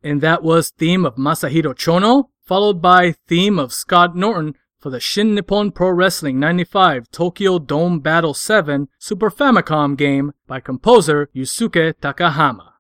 And 0.02 0.20
that 0.20 0.42
was 0.42 0.70
theme 0.70 1.04
of 1.04 1.16
Masahiro 1.16 1.74
Chono, 1.74 2.24
followed 2.42 2.80
by 2.80 3.14
theme 3.28 3.58
of 3.58 3.72
Scott 3.72 4.16
Norton 4.16 4.54
for 4.78 4.90
the 4.90 5.00
Shin 5.00 5.34
Nippon 5.34 5.72
Pro 5.72 5.90
Wrestling 5.90 6.40
95 6.40 7.10
Tokyo 7.10 7.58
Dome 7.58 8.00
Battle 8.00 8.34
7 8.34 8.88
Super 8.98 9.30
Famicom 9.30 9.96
game 9.96 10.32
by 10.46 10.58
composer 10.58 11.28
Yusuke 11.34 11.94
Takahama. 12.00 12.72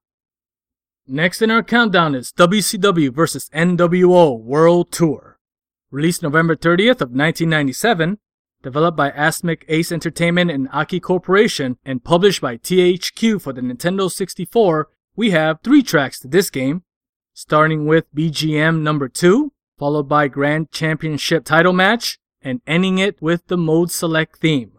Next 1.06 1.42
in 1.42 1.50
our 1.50 1.62
countdown 1.62 2.14
is 2.14 2.32
WCW 2.32 3.12
vs. 3.12 3.50
NWO 3.50 4.40
World 4.40 4.92
Tour. 4.92 5.38
Released 5.90 6.22
November 6.22 6.54
30th 6.54 7.00
of 7.00 7.10
1997, 7.10 8.18
developed 8.62 8.96
by 8.96 9.10
Asmik 9.10 9.64
Ace 9.68 9.90
Entertainment 9.90 10.50
and 10.50 10.68
Aki 10.72 11.00
Corporation, 11.00 11.78
and 11.84 12.04
published 12.04 12.40
by 12.40 12.56
THQ 12.56 13.42
for 13.42 13.52
the 13.52 13.60
Nintendo 13.60 14.10
64, 14.10 14.88
we 15.16 15.32
have 15.32 15.58
three 15.62 15.82
tracks 15.82 16.20
to 16.20 16.28
this 16.28 16.48
game, 16.48 16.84
starting 17.40 17.86
with 17.86 18.14
BGM 18.14 18.82
number 18.82 19.08
2, 19.08 19.50
followed 19.78 20.06
by 20.06 20.28
Grand 20.28 20.70
Championship 20.70 21.42
title 21.42 21.72
match, 21.72 22.18
and 22.42 22.60
ending 22.66 22.98
it 22.98 23.16
with 23.22 23.46
the 23.46 23.56
Mode 23.56 23.90
Select 23.90 24.36
theme. 24.36 24.72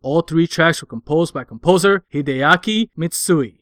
All 0.00 0.22
three 0.22 0.46
tracks 0.46 0.80
were 0.80 0.86
composed 0.86 1.34
by 1.34 1.44
composer 1.44 2.04
Hideaki 2.10 2.88
Mitsui. 2.98 3.58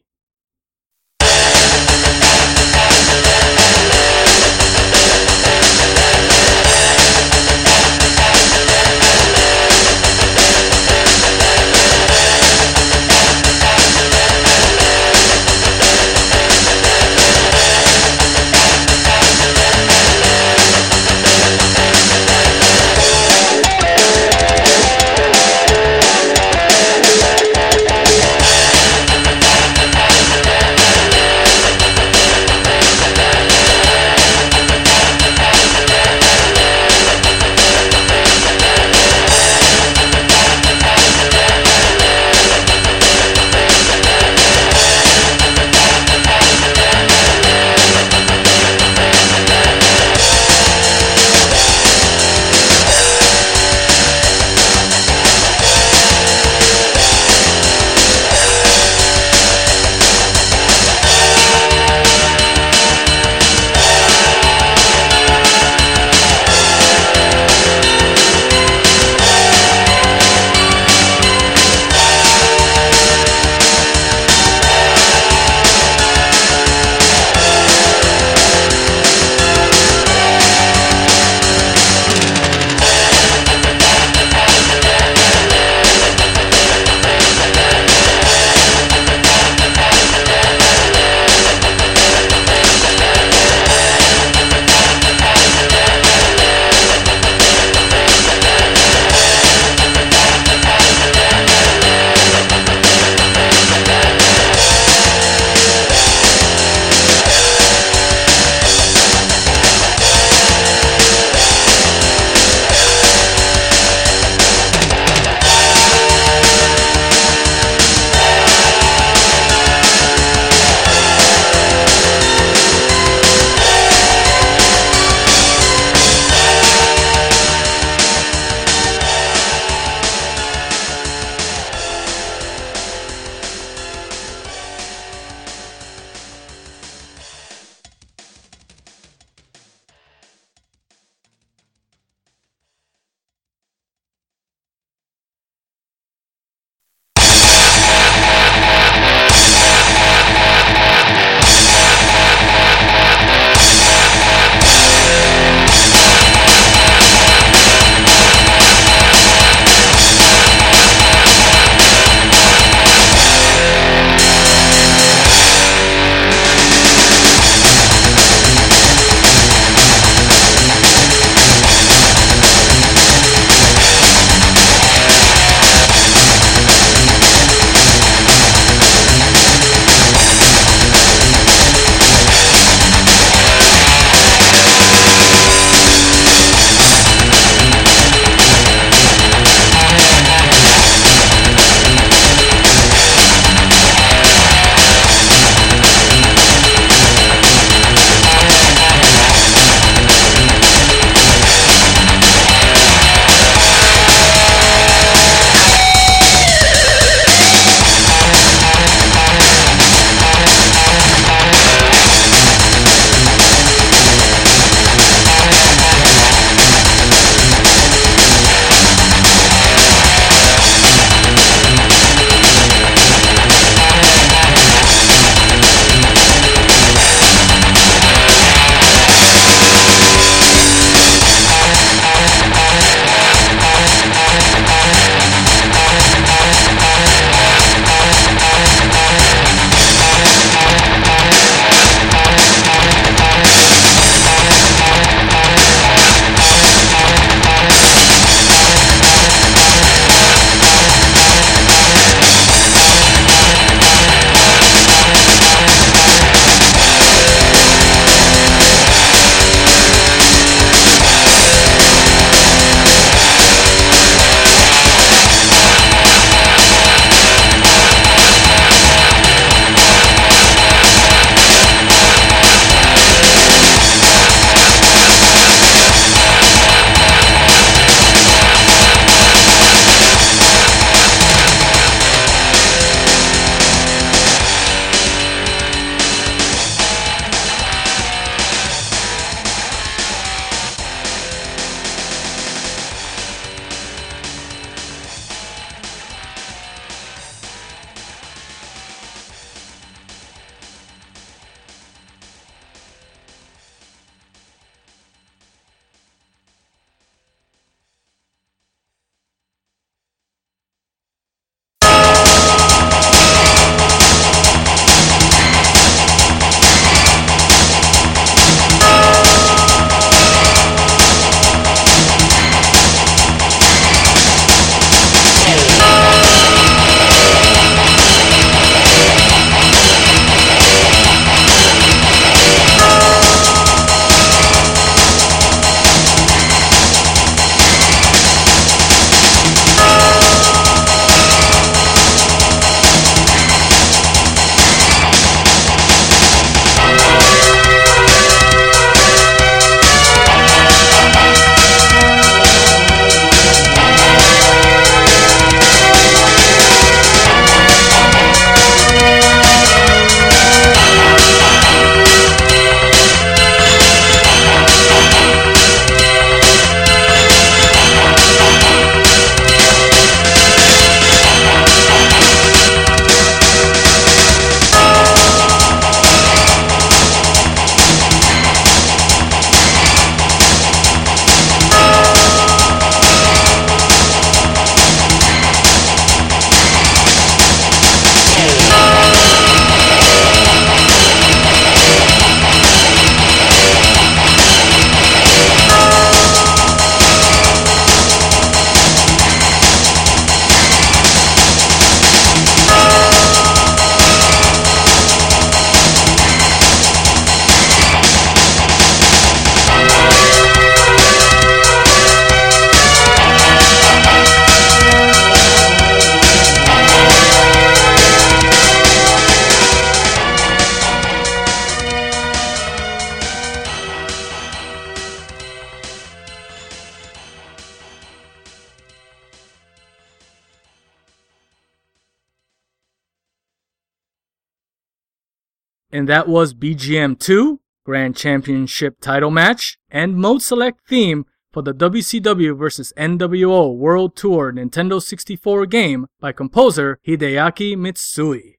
That 436.15 436.29
was 436.29 436.53
BGM 436.53 437.19
2, 437.19 437.59
Grand 437.83 438.15
Championship 438.15 439.01
title 439.01 439.31
match, 439.31 439.77
and 439.89 440.15
Mode 440.15 440.41
Select 440.41 440.87
theme 440.87 441.25
for 441.51 441.61
the 441.61 441.73
WCW 441.73 442.57
vs. 442.57 442.93
NWO 442.95 443.75
World 443.75 444.15
Tour 444.15 444.53
Nintendo 444.53 445.01
64 445.01 445.65
game 445.65 446.07
by 446.21 446.31
composer 446.31 446.99
Hideaki 447.05 447.75
Mitsui. 447.75 448.53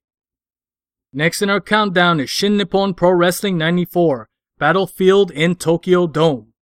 Next 1.15 1.41
in 1.41 1.49
our 1.49 1.63
countdown 1.63 2.21
is 2.21 2.29
Shin 2.29 2.59
Nippon 2.59 2.93
Pro 2.93 3.13
Wrestling 3.13 3.57
94 3.57 4.29
Battlefield 4.59 5.31
in 5.31 5.55
Tokyo 5.55 6.07
Dome. 6.07 6.53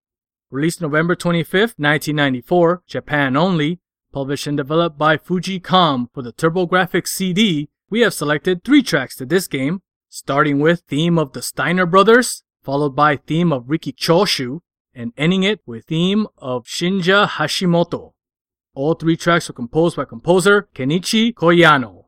Released 0.49 0.80
November 0.80 1.16
25th, 1.16 1.74
1994, 1.76 2.84
Japan 2.86 3.36
only, 3.36 3.80
published 4.12 4.47
and 4.47 4.57
developed 4.57 4.97
by 4.97 5.16
Fujicom 5.16 6.07
for 6.14 6.22
the 6.22 6.32
TurboGrafx 6.32 7.09
CD, 7.09 7.68
we 7.90 8.03
have 8.03 8.14
selected 8.14 8.62
three 8.62 8.82
tracks 8.84 9.16
to 9.16 9.26
this 9.26 9.49
game, 9.49 9.82
starting 10.14 10.60
with 10.60 10.84
theme 10.86 11.18
of 11.18 11.32
the 11.32 11.42
Steiner 11.42 11.84
Brothers, 11.84 12.44
followed 12.62 12.94
by 12.94 13.16
theme 13.16 13.52
of 13.52 13.68
Riki 13.68 13.92
Choshu, 13.92 14.60
and 14.94 15.12
ending 15.16 15.42
it 15.42 15.60
with 15.66 15.86
theme 15.86 16.28
of 16.38 16.66
Shinya 16.66 17.26
Hashimoto. 17.26 18.12
All 18.76 18.94
three 18.94 19.16
tracks 19.16 19.48
were 19.48 19.54
composed 19.54 19.96
by 19.96 20.04
composer 20.04 20.68
Kenichi 20.72 21.34
Koyano. 21.34 22.04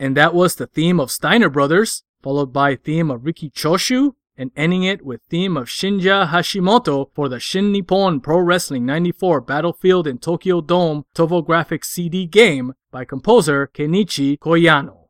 And 0.00 0.16
that 0.16 0.32
was 0.32 0.54
the 0.54 0.66
theme 0.66 0.98
of 0.98 1.10
Steiner 1.10 1.50
Brothers, 1.50 2.04
followed 2.22 2.54
by 2.54 2.74
theme 2.74 3.10
of 3.10 3.26
Riki 3.26 3.50
Choshu, 3.50 4.14
and 4.34 4.50
ending 4.56 4.82
it 4.82 5.04
with 5.04 5.20
theme 5.28 5.58
of 5.58 5.68
Shinya 5.68 6.28
Hashimoto 6.28 7.10
for 7.14 7.28
the 7.28 7.38
Shin 7.38 7.70
Nippon 7.70 8.20
Pro 8.20 8.38
Wrestling 8.38 8.86
94 8.86 9.42
Battlefield 9.42 10.06
in 10.06 10.16
Tokyo 10.16 10.62
Dome 10.62 11.04
TurboGrafx 11.14 11.84
CD 11.84 12.24
game 12.24 12.72
by 12.90 13.04
composer 13.04 13.66
Kenichi 13.66 14.38
Koyano. 14.38 15.08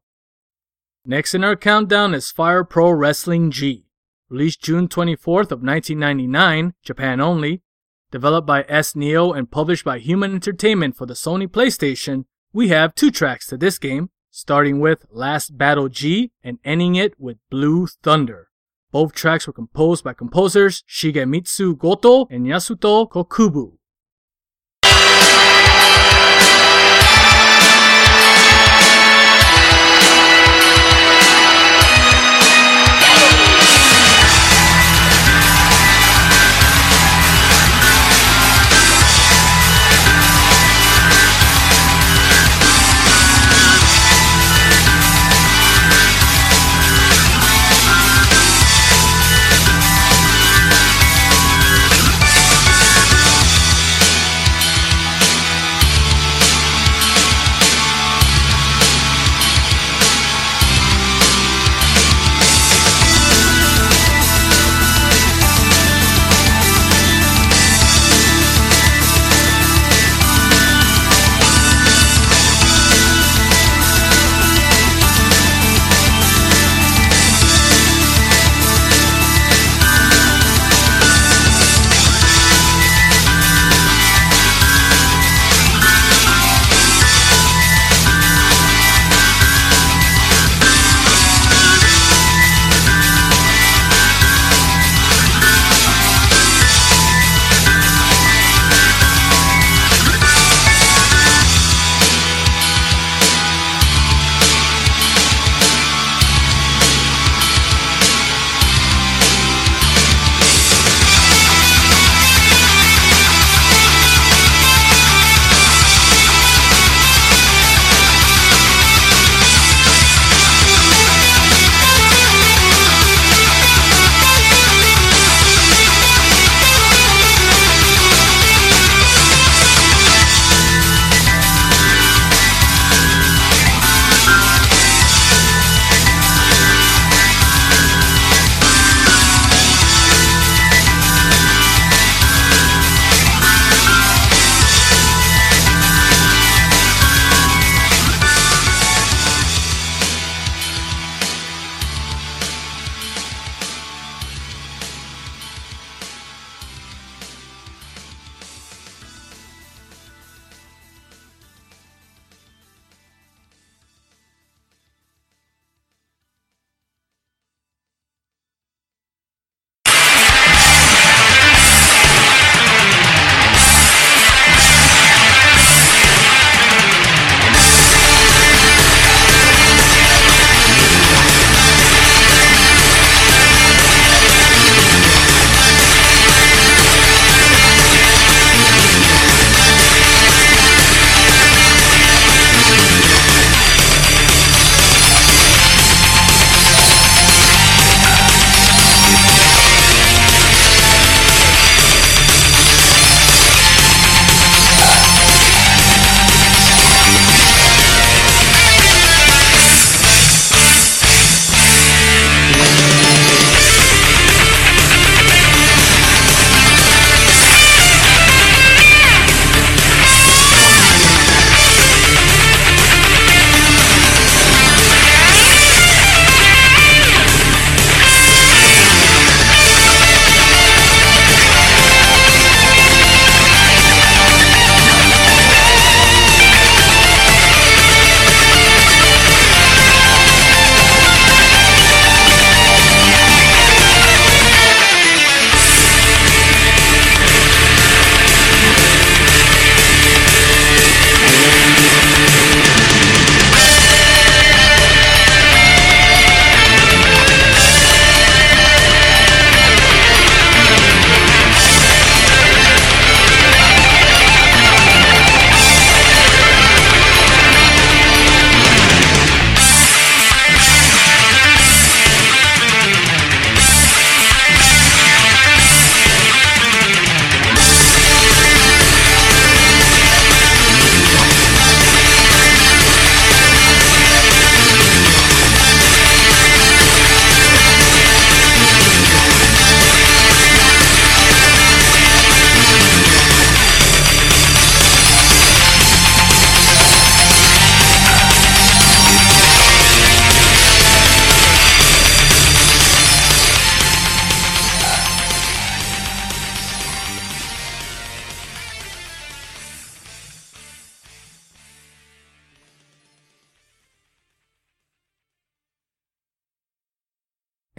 Next 1.07 1.37
in 1.37 1.45
our 1.45 1.55
countdown 1.55 2.13
is 2.13 2.33
Fire 2.33 2.65
Pro 2.65 2.91
Wrestling 2.91 3.53
G, 3.53 3.87
released 4.29 4.61
June 4.61 4.89
24th 4.89 5.53
of 5.53 5.63
1999, 5.63 6.75
Japan 6.83 7.21
only, 7.21 7.63
developed 8.11 8.49
by 8.49 8.65
S 8.69 8.97
Neo 8.97 9.33
and 9.33 9.53
published 9.53 9.85
by 9.85 10.01
Human 10.01 10.35
Entertainment 10.35 10.97
for 10.97 11.07
the 11.07 11.15
Sony 11.15 11.47
PlayStation. 11.47 12.25
We 12.53 12.71
have 12.71 12.97
two 12.97 13.13
tracks 13.13 13.47
to 13.47 13.57
this 13.57 13.79
game, 13.79 14.11
starting 14.41 14.81
with 14.81 15.05
Last 15.11 15.59
Battle 15.59 15.91
G 15.91 16.33
and 16.43 16.59
ending 16.65 16.95
it 16.95 17.13
with 17.19 17.37
Blue 17.51 17.87
Thunder. 18.03 18.49
Both 18.91 19.13
tracks 19.13 19.47
were 19.47 19.53
composed 19.53 20.03
by 20.03 20.15
composers 20.15 20.83
Shigemitsu 20.89 21.79
Goto 21.79 22.27
and 22.31 22.47
Yasuto 22.47 23.07
Kokubu. 23.09 23.80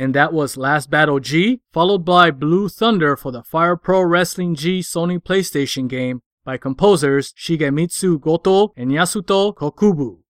And 0.01 0.15
that 0.15 0.33
was 0.33 0.57
Last 0.57 0.89
Battle 0.89 1.19
G, 1.19 1.61
followed 1.71 2.03
by 2.03 2.31
Blue 2.31 2.67
Thunder 2.67 3.15
for 3.15 3.31
the 3.31 3.43
Fire 3.43 3.77
Pro 3.77 4.01
Wrestling 4.01 4.55
G 4.55 4.79
Sony 4.79 5.19
PlayStation 5.19 5.87
game 5.87 6.23
by 6.43 6.57
composers 6.57 7.33
Shigemitsu 7.33 8.19
Goto 8.19 8.73
and 8.75 8.89
Yasuto 8.89 9.53
Kokubu. 9.53 10.21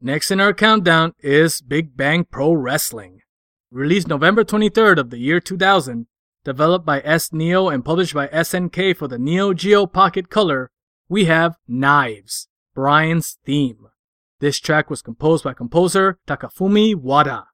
Next 0.00 0.30
in 0.30 0.38
our 0.38 0.54
countdown 0.54 1.12
is 1.18 1.60
Big 1.60 1.96
Bang 1.96 2.22
Pro 2.22 2.52
Wrestling. 2.52 3.22
Released 3.72 4.06
November 4.06 4.44
23rd 4.44 4.98
of 4.98 5.10
the 5.10 5.18
year 5.18 5.40
2000, 5.40 6.06
developed 6.44 6.86
by 6.86 7.00
S 7.00 7.32
Neo 7.32 7.68
and 7.68 7.84
published 7.84 8.14
by 8.14 8.28
SNK 8.28 8.96
for 8.96 9.08
the 9.08 9.18
Neo 9.18 9.54
Geo 9.54 9.86
Pocket 9.86 10.30
Color, 10.30 10.70
we 11.08 11.24
have 11.24 11.56
Knives, 11.66 12.46
Brian's 12.76 13.38
theme. 13.44 13.88
This 14.38 14.60
track 14.60 14.88
was 14.88 15.02
composed 15.02 15.42
by 15.42 15.52
composer 15.52 16.20
Takafumi 16.28 16.94
Wada. 16.94 17.47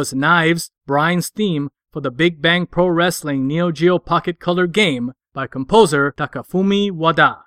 Was 0.00 0.14
Knives, 0.14 0.70
Brian's 0.86 1.28
theme 1.28 1.68
for 1.92 2.00
the 2.00 2.10
Big 2.10 2.40
Bang 2.40 2.64
Pro 2.64 2.86
Wrestling 2.86 3.46
Neo 3.46 3.70
Geo 3.70 3.98
Pocket 3.98 4.40
Color 4.40 4.66
game 4.66 5.12
by 5.34 5.46
composer 5.46 6.10
Takafumi 6.16 6.90
Wada. 6.90 7.44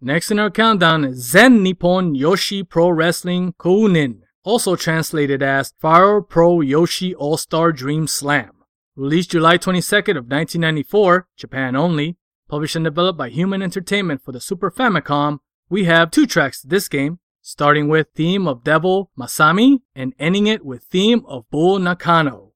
Next 0.00 0.32
in 0.32 0.40
our 0.40 0.50
countdown 0.50 1.04
is 1.04 1.30
Zen 1.30 1.62
Nippon 1.62 2.16
Joshi 2.16 2.68
Pro 2.68 2.88
Wrestling 2.88 3.52
Kounin, 3.52 4.22
also 4.42 4.74
translated 4.74 5.44
as 5.44 5.74
Fire 5.78 6.20
Pro 6.20 6.56
Joshi 6.56 7.14
All-Star 7.16 7.70
Dream 7.70 8.08
Slam. 8.08 8.50
Released 8.96 9.30
July 9.30 9.56
22nd 9.56 10.16
of 10.16 10.26
1994, 10.26 11.28
Japan 11.36 11.76
only, 11.76 12.16
published 12.48 12.74
and 12.74 12.84
developed 12.84 13.16
by 13.16 13.28
Human 13.28 13.62
Entertainment 13.62 14.24
for 14.24 14.32
the 14.32 14.40
Super 14.40 14.72
Famicom, 14.72 15.38
we 15.70 15.84
have 15.84 16.10
two 16.10 16.26
tracks 16.26 16.62
to 16.62 16.66
this 16.66 16.88
game, 16.88 17.20
starting 17.46 17.88
with 17.88 18.08
theme 18.14 18.48
of 18.48 18.64
Devil 18.64 19.10
Masami 19.18 19.82
and 19.94 20.14
ending 20.18 20.46
it 20.46 20.64
with 20.64 20.82
theme 20.84 21.22
of 21.26 21.44
Bull 21.50 21.78
Nakano. 21.78 22.52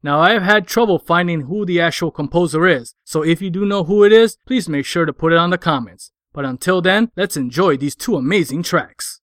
Now 0.00 0.20
I 0.20 0.30
have 0.30 0.44
had 0.44 0.68
trouble 0.68 1.00
finding 1.00 1.42
who 1.42 1.66
the 1.66 1.80
actual 1.80 2.12
composer 2.12 2.64
is, 2.64 2.94
so 3.02 3.22
if 3.22 3.42
you 3.42 3.50
do 3.50 3.66
know 3.66 3.82
who 3.82 4.04
it 4.04 4.12
is, 4.12 4.38
please 4.46 4.68
make 4.68 4.86
sure 4.86 5.04
to 5.06 5.12
put 5.12 5.32
it 5.32 5.38
on 5.38 5.50
the 5.50 5.58
comments. 5.58 6.12
But 6.32 6.44
until 6.44 6.80
then, 6.80 7.10
let's 7.16 7.36
enjoy 7.36 7.76
these 7.76 7.96
two 7.96 8.14
amazing 8.14 8.62
tracks. 8.62 9.20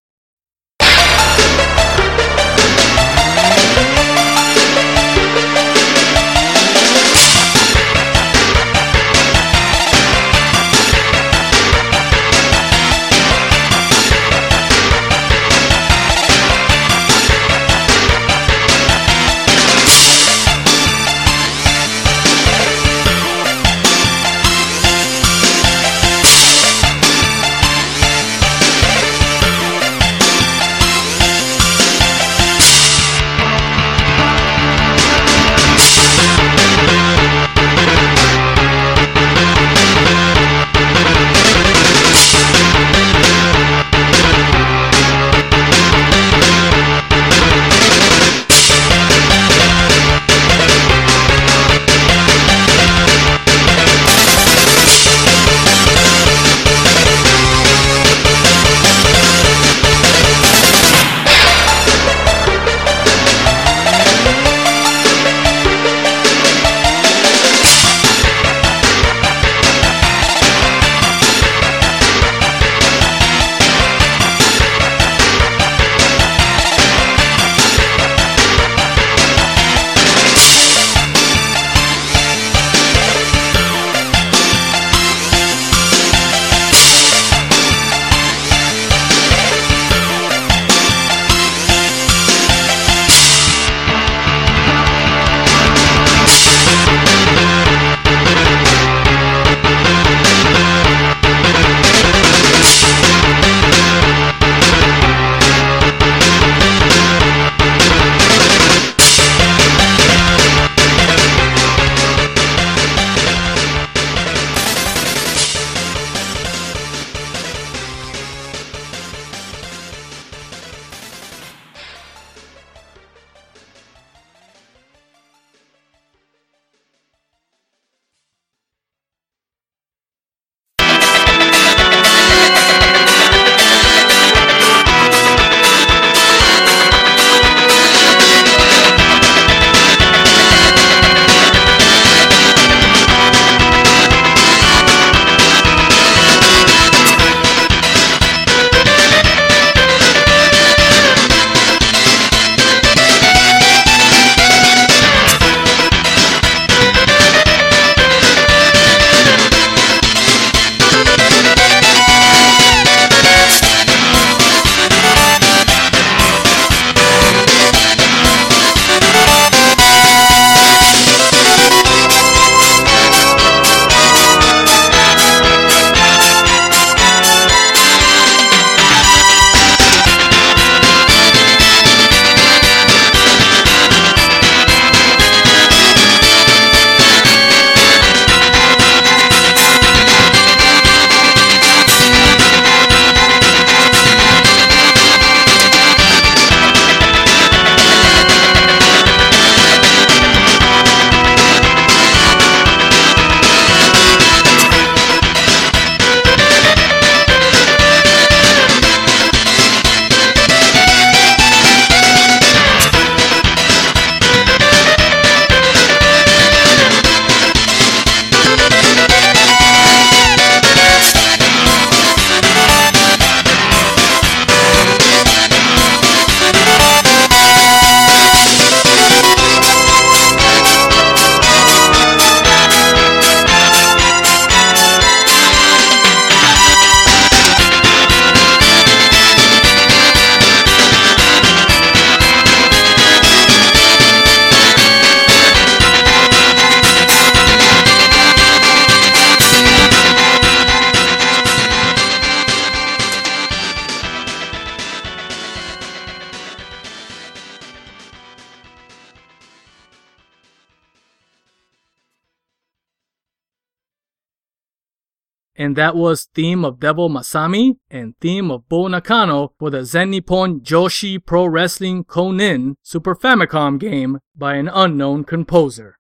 That 265.80 265.96
was 265.96 266.26
theme 266.36 266.66
of 266.66 266.82
Devil 266.82 267.10
Masami 267.10 267.78
and 267.90 268.14
theme 268.20 268.52
of 268.52 268.68
Bull 268.68 268.90
Nakano 268.90 269.54
for 269.58 269.70
the 269.70 269.86
Zen 269.86 270.12
Nippon 270.12 270.60
Joshi 270.60 271.26
Pro 271.26 271.46
Wrestling 271.46 272.04
Konin 272.04 272.76
Super 272.84 273.16
Famicom 273.16 273.80
game 273.80 274.20
by 274.36 274.56
an 274.56 274.68
unknown 274.68 275.24
composer. 275.24 275.98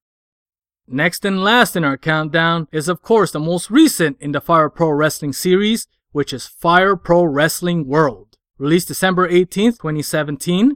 Next 0.85 1.23
and 1.23 1.41
last 1.45 1.77
in 1.77 1.85
our 1.85 1.95
countdown 1.95 2.67
is 2.73 2.89
of 2.89 3.01
course 3.01 3.31
the 3.31 3.39
most 3.39 3.71
recent 3.71 4.17
in 4.19 4.33
the 4.33 4.41
Fire 4.41 4.69
Pro 4.69 4.89
Wrestling 4.89 5.31
series, 5.31 5.87
which 6.11 6.33
is 6.33 6.45
Fire 6.45 6.97
Pro 6.97 7.23
Wrestling 7.23 7.87
World. 7.87 8.35
Released 8.57 8.89
December 8.89 9.29
18th, 9.29 9.77
2017, 9.79 10.75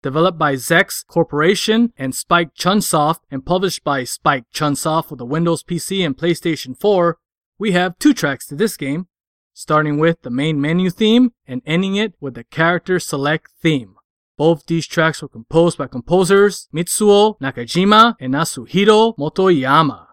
developed 0.00 0.38
by 0.38 0.54
Zex 0.54 1.04
Corporation 1.04 1.92
and 1.98 2.14
Spike 2.14 2.54
Chunsoft 2.54 3.22
and 3.32 3.44
published 3.44 3.82
by 3.82 4.04
Spike 4.04 4.44
Chunsoft 4.54 5.08
for 5.08 5.16
the 5.16 5.26
Windows 5.26 5.64
PC 5.64 6.06
and 6.06 6.16
PlayStation 6.16 6.78
4, 6.78 7.18
we 7.58 7.72
have 7.72 7.98
two 7.98 8.12
tracks 8.14 8.46
to 8.48 8.56
this 8.56 8.76
game, 8.76 9.06
starting 9.52 9.98
with 9.98 10.22
the 10.22 10.30
main 10.30 10.60
menu 10.60 10.90
theme 10.90 11.32
and 11.46 11.62
ending 11.64 11.96
it 11.96 12.14
with 12.20 12.34
the 12.34 12.44
character 12.44 12.98
select 12.98 13.48
theme. 13.62 13.94
Both 14.36 14.66
these 14.66 14.86
tracks 14.86 15.22
were 15.22 15.28
composed 15.28 15.78
by 15.78 15.86
composers 15.86 16.68
Mitsuo 16.74 17.38
Nakajima 17.40 18.16
and 18.20 18.34
Atsuhiro 18.34 19.16
Motoyama. 19.16 20.03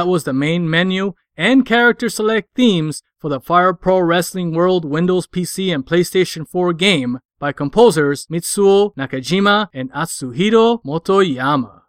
That 0.00 0.08
was 0.08 0.24
the 0.24 0.32
main 0.32 0.70
menu 0.70 1.12
and 1.36 1.66
character 1.66 2.08
select 2.08 2.54
themes 2.54 3.02
for 3.18 3.28
the 3.28 3.38
Fire 3.38 3.74
Pro 3.74 3.98
Wrestling 3.98 4.54
World 4.54 4.82
Windows 4.82 5.26
PC 5.26 5.74
and 5.74 5.84
PlayStation 5.84 6.48
4 6.48 6.72
game 6.72 7.18
by 7.38 7.52
composers 7.52 8.26
Mitsuo 8.28 8.94
Nakajima 8.96 9.68
and 9.74 9.92
Atsuhiro 9.92 10.82
Motoyama. 10.84 11.82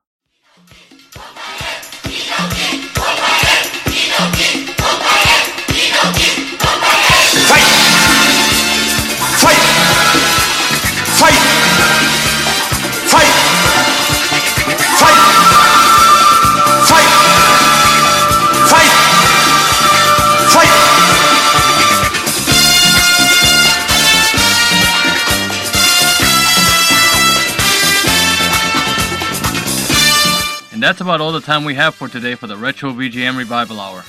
That's 30.92 31.00
about 31.00 31.22
all 31.22 31.32
the 31.32 31.40
time 31.40 31.64
we 31.64 31.74
have 31.74 31.96
for 31.96 32.10
today 32.10 32.36
for 32.36 32.48
the 32.48 32.58
Retro 32.58 32.92
VGM 32.92 33.38
Revival 33.38 33.80
Hour. 33.80 34.04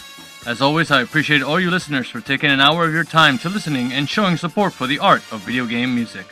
As 0.47 0.61
always, 0.61 0.91
I 0.91 1.01
appreciate 1.01 1.41
all 1.41 1.61
you 1.61 1.71
listeners 1.71 2.09
for 2.09 2.21
taking 2.21 2.51
an 2.51 2.61
hour 2.61 2.85
of 2.85 2.93
your 2.93 3.05
time 3.05 3.39
to 3.39 3.49
listening 3.49 3.93
and 3.93 4.09
showing 4.09 4.37
support 4.37 4.73
for 4.73 4.89
the 4.89 4.99
art 4.99 5.23
of 5.31 5.43
video 5.43 5.65
game 5.65 5.95
music. 5.95 6.27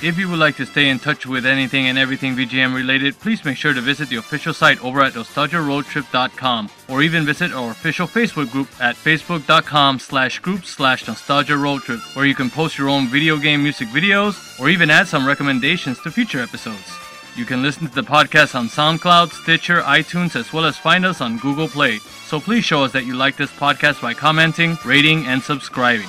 If 0.00 0.16
you 0.16 0.28
would 0.28 0.38
like 0.38 0.54
to 0.58 0.64
stay 0.64 0.90
in 0.90 1.00
touch 1.00 1.26
with 1.26 1.44
anything 1.44 1.86
and 1.86 1.98
everything 1.98 2.36
VGM 2.36 2.72
related, 2.72 3.18
please 3.18 3.44
make 3.44 3.56
sure 3.56 3.74
to 3.74 3.80
visit 3.80 4.08
the 4.10 4.16
official 4.16 4.54
site 4.54 4.80
over 4.84 5.00
at 5.00 5.14
nostalgiaroadtrip.com 5.14 6.70
or 6.88 7.02
even 7.02 7.26
visit 7.26 7.52
our 7.52 7.72
official 7.72 8.06
Facebook 8.06 8.52
group 8.52 8.68
at 8.80 8.94
facebook.com 8.94 9.98
slash 9.98 10.38
group 10.38 10.64
slash 10.64 11.08
nostalgia 11.08 11.56
road 11.56 11.82
trip 11.82 11.98
where 12.14 12.26
you 12.26 12.36
can 12.36 12.48
post 12.48 12.78
your 12.78 12.88
own 12.88 13.08
video 13.08 13.36
game 13.38 13.60
music 13.64 13.88
videos 13.88 14.60
or 14.60 14.68
even 14.68 14.88
add 14.88 15.08
some 15.08 15.26
recommendations 15.26 16.00
to 16.02 16.12
future 16.12 16.40
episodes. 16.40 17.09
You 17.36 17.44
can 17.44 17.62
listen 17.62 17.88
to 17.88 17.94
the 17.94 18.02
podcast 18.02 18.54
on 18.54 18.68
SoundCloud, 18.68 19.32
Stitcher, 19.32 19.82
iTunes, 19.82 20.36
as 20.36 20.52
well 20.52 20.64
as 20.64 20.76
find 20.76 21.06
us 21.06 21.20
on 21.20 21.38
Google 21.38 21.68
Play. 21.68 21.98
So 21.98 22.40
please 22.40 22.64
show 22.64 22.84
us 22.84 22.92
that 22.92 23.06
you 23.06 23.14
like 23.14 23.36
this 23.36 23.50
podcast 23.50 24.02
by 24.02 24.14
commenting, 24.14 24.76
rating, 24.84 25.26
and 25.26 25.42
subscribing. 25.42 26.08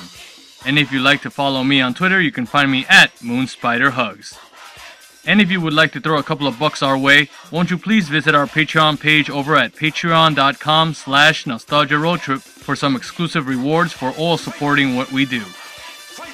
And 0.65 0.77
if 0.77 0.91
you'd 0.91 1.03
like 1.03 1.21
to 1.21 1.29
follow 1.29 1.63
me 1.63 1.81
on 1.81 1.93
Twitter, 1.93 2.19
you 2.19 2.31
can 2.31 2.45
find 2.45 2.71
me 2.71 2.85
at 2.89 3.15
MoonSpiderHugs. 3.17 4.37
And 5.25 5.39
if 5.39 5.51
you 5.51 5.61
would 5.61 5.73
like 5.73 5.91
to 5.91 6.01
throw 6.01 6.17
a 6.17 6.23
couple 6.23 6.47
of 6.47 6.57
bucks 6.57 6.81
our 6.81 6.97
way, 6.97 7.29
won't 7.51 7.69
you 7.69 7.77
please 7.77 8.09
visit 8.09 8.33
our 8.33 8.47
Patreon 8.47 8.99
page 8.99 9.29
over 9.29 9.55
at 9.55 9.73
patreon.com 9.73 10.93
slash 10.95 11.45
nostalgia 11.45 11.99
road 11.99 12.21
trip 12.21 12.41
for 12.41 12.75
some 12.75 12.95
exclusive 12.95 13.47
rewards 13.47 13.93
for 13.93 14.11
all 14.17 14.37
supporting 14.37 14.95
what 14.95 15.11
we 15.11 15.25
do. 15.25 15.43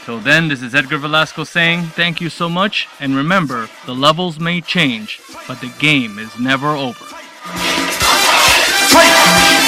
Till 0.05 0.19
then, 0.19 0.47
this 0.47 0.61
is 0.61 0.73
Edgar 0.73 0.97
Velasco 0.97 1.43
saying 1.43 1.83
thank 1.87 2.21
you 2.21 2.29
so 2.29 2.47
much, 2.49 2.87
and 2.99 3.15
remember, 3.15 3.69
the 3.85 3.93
levels 3.93 4.39
may 4.39 4.61
change, 4.61 5.19
but 5.47 5.59
the 5.61 5.73
game 5.79 6.17
is 6.17 6.39
never 6.39 6.69
over. 6.69 7.05
Fight! 8.93 9.66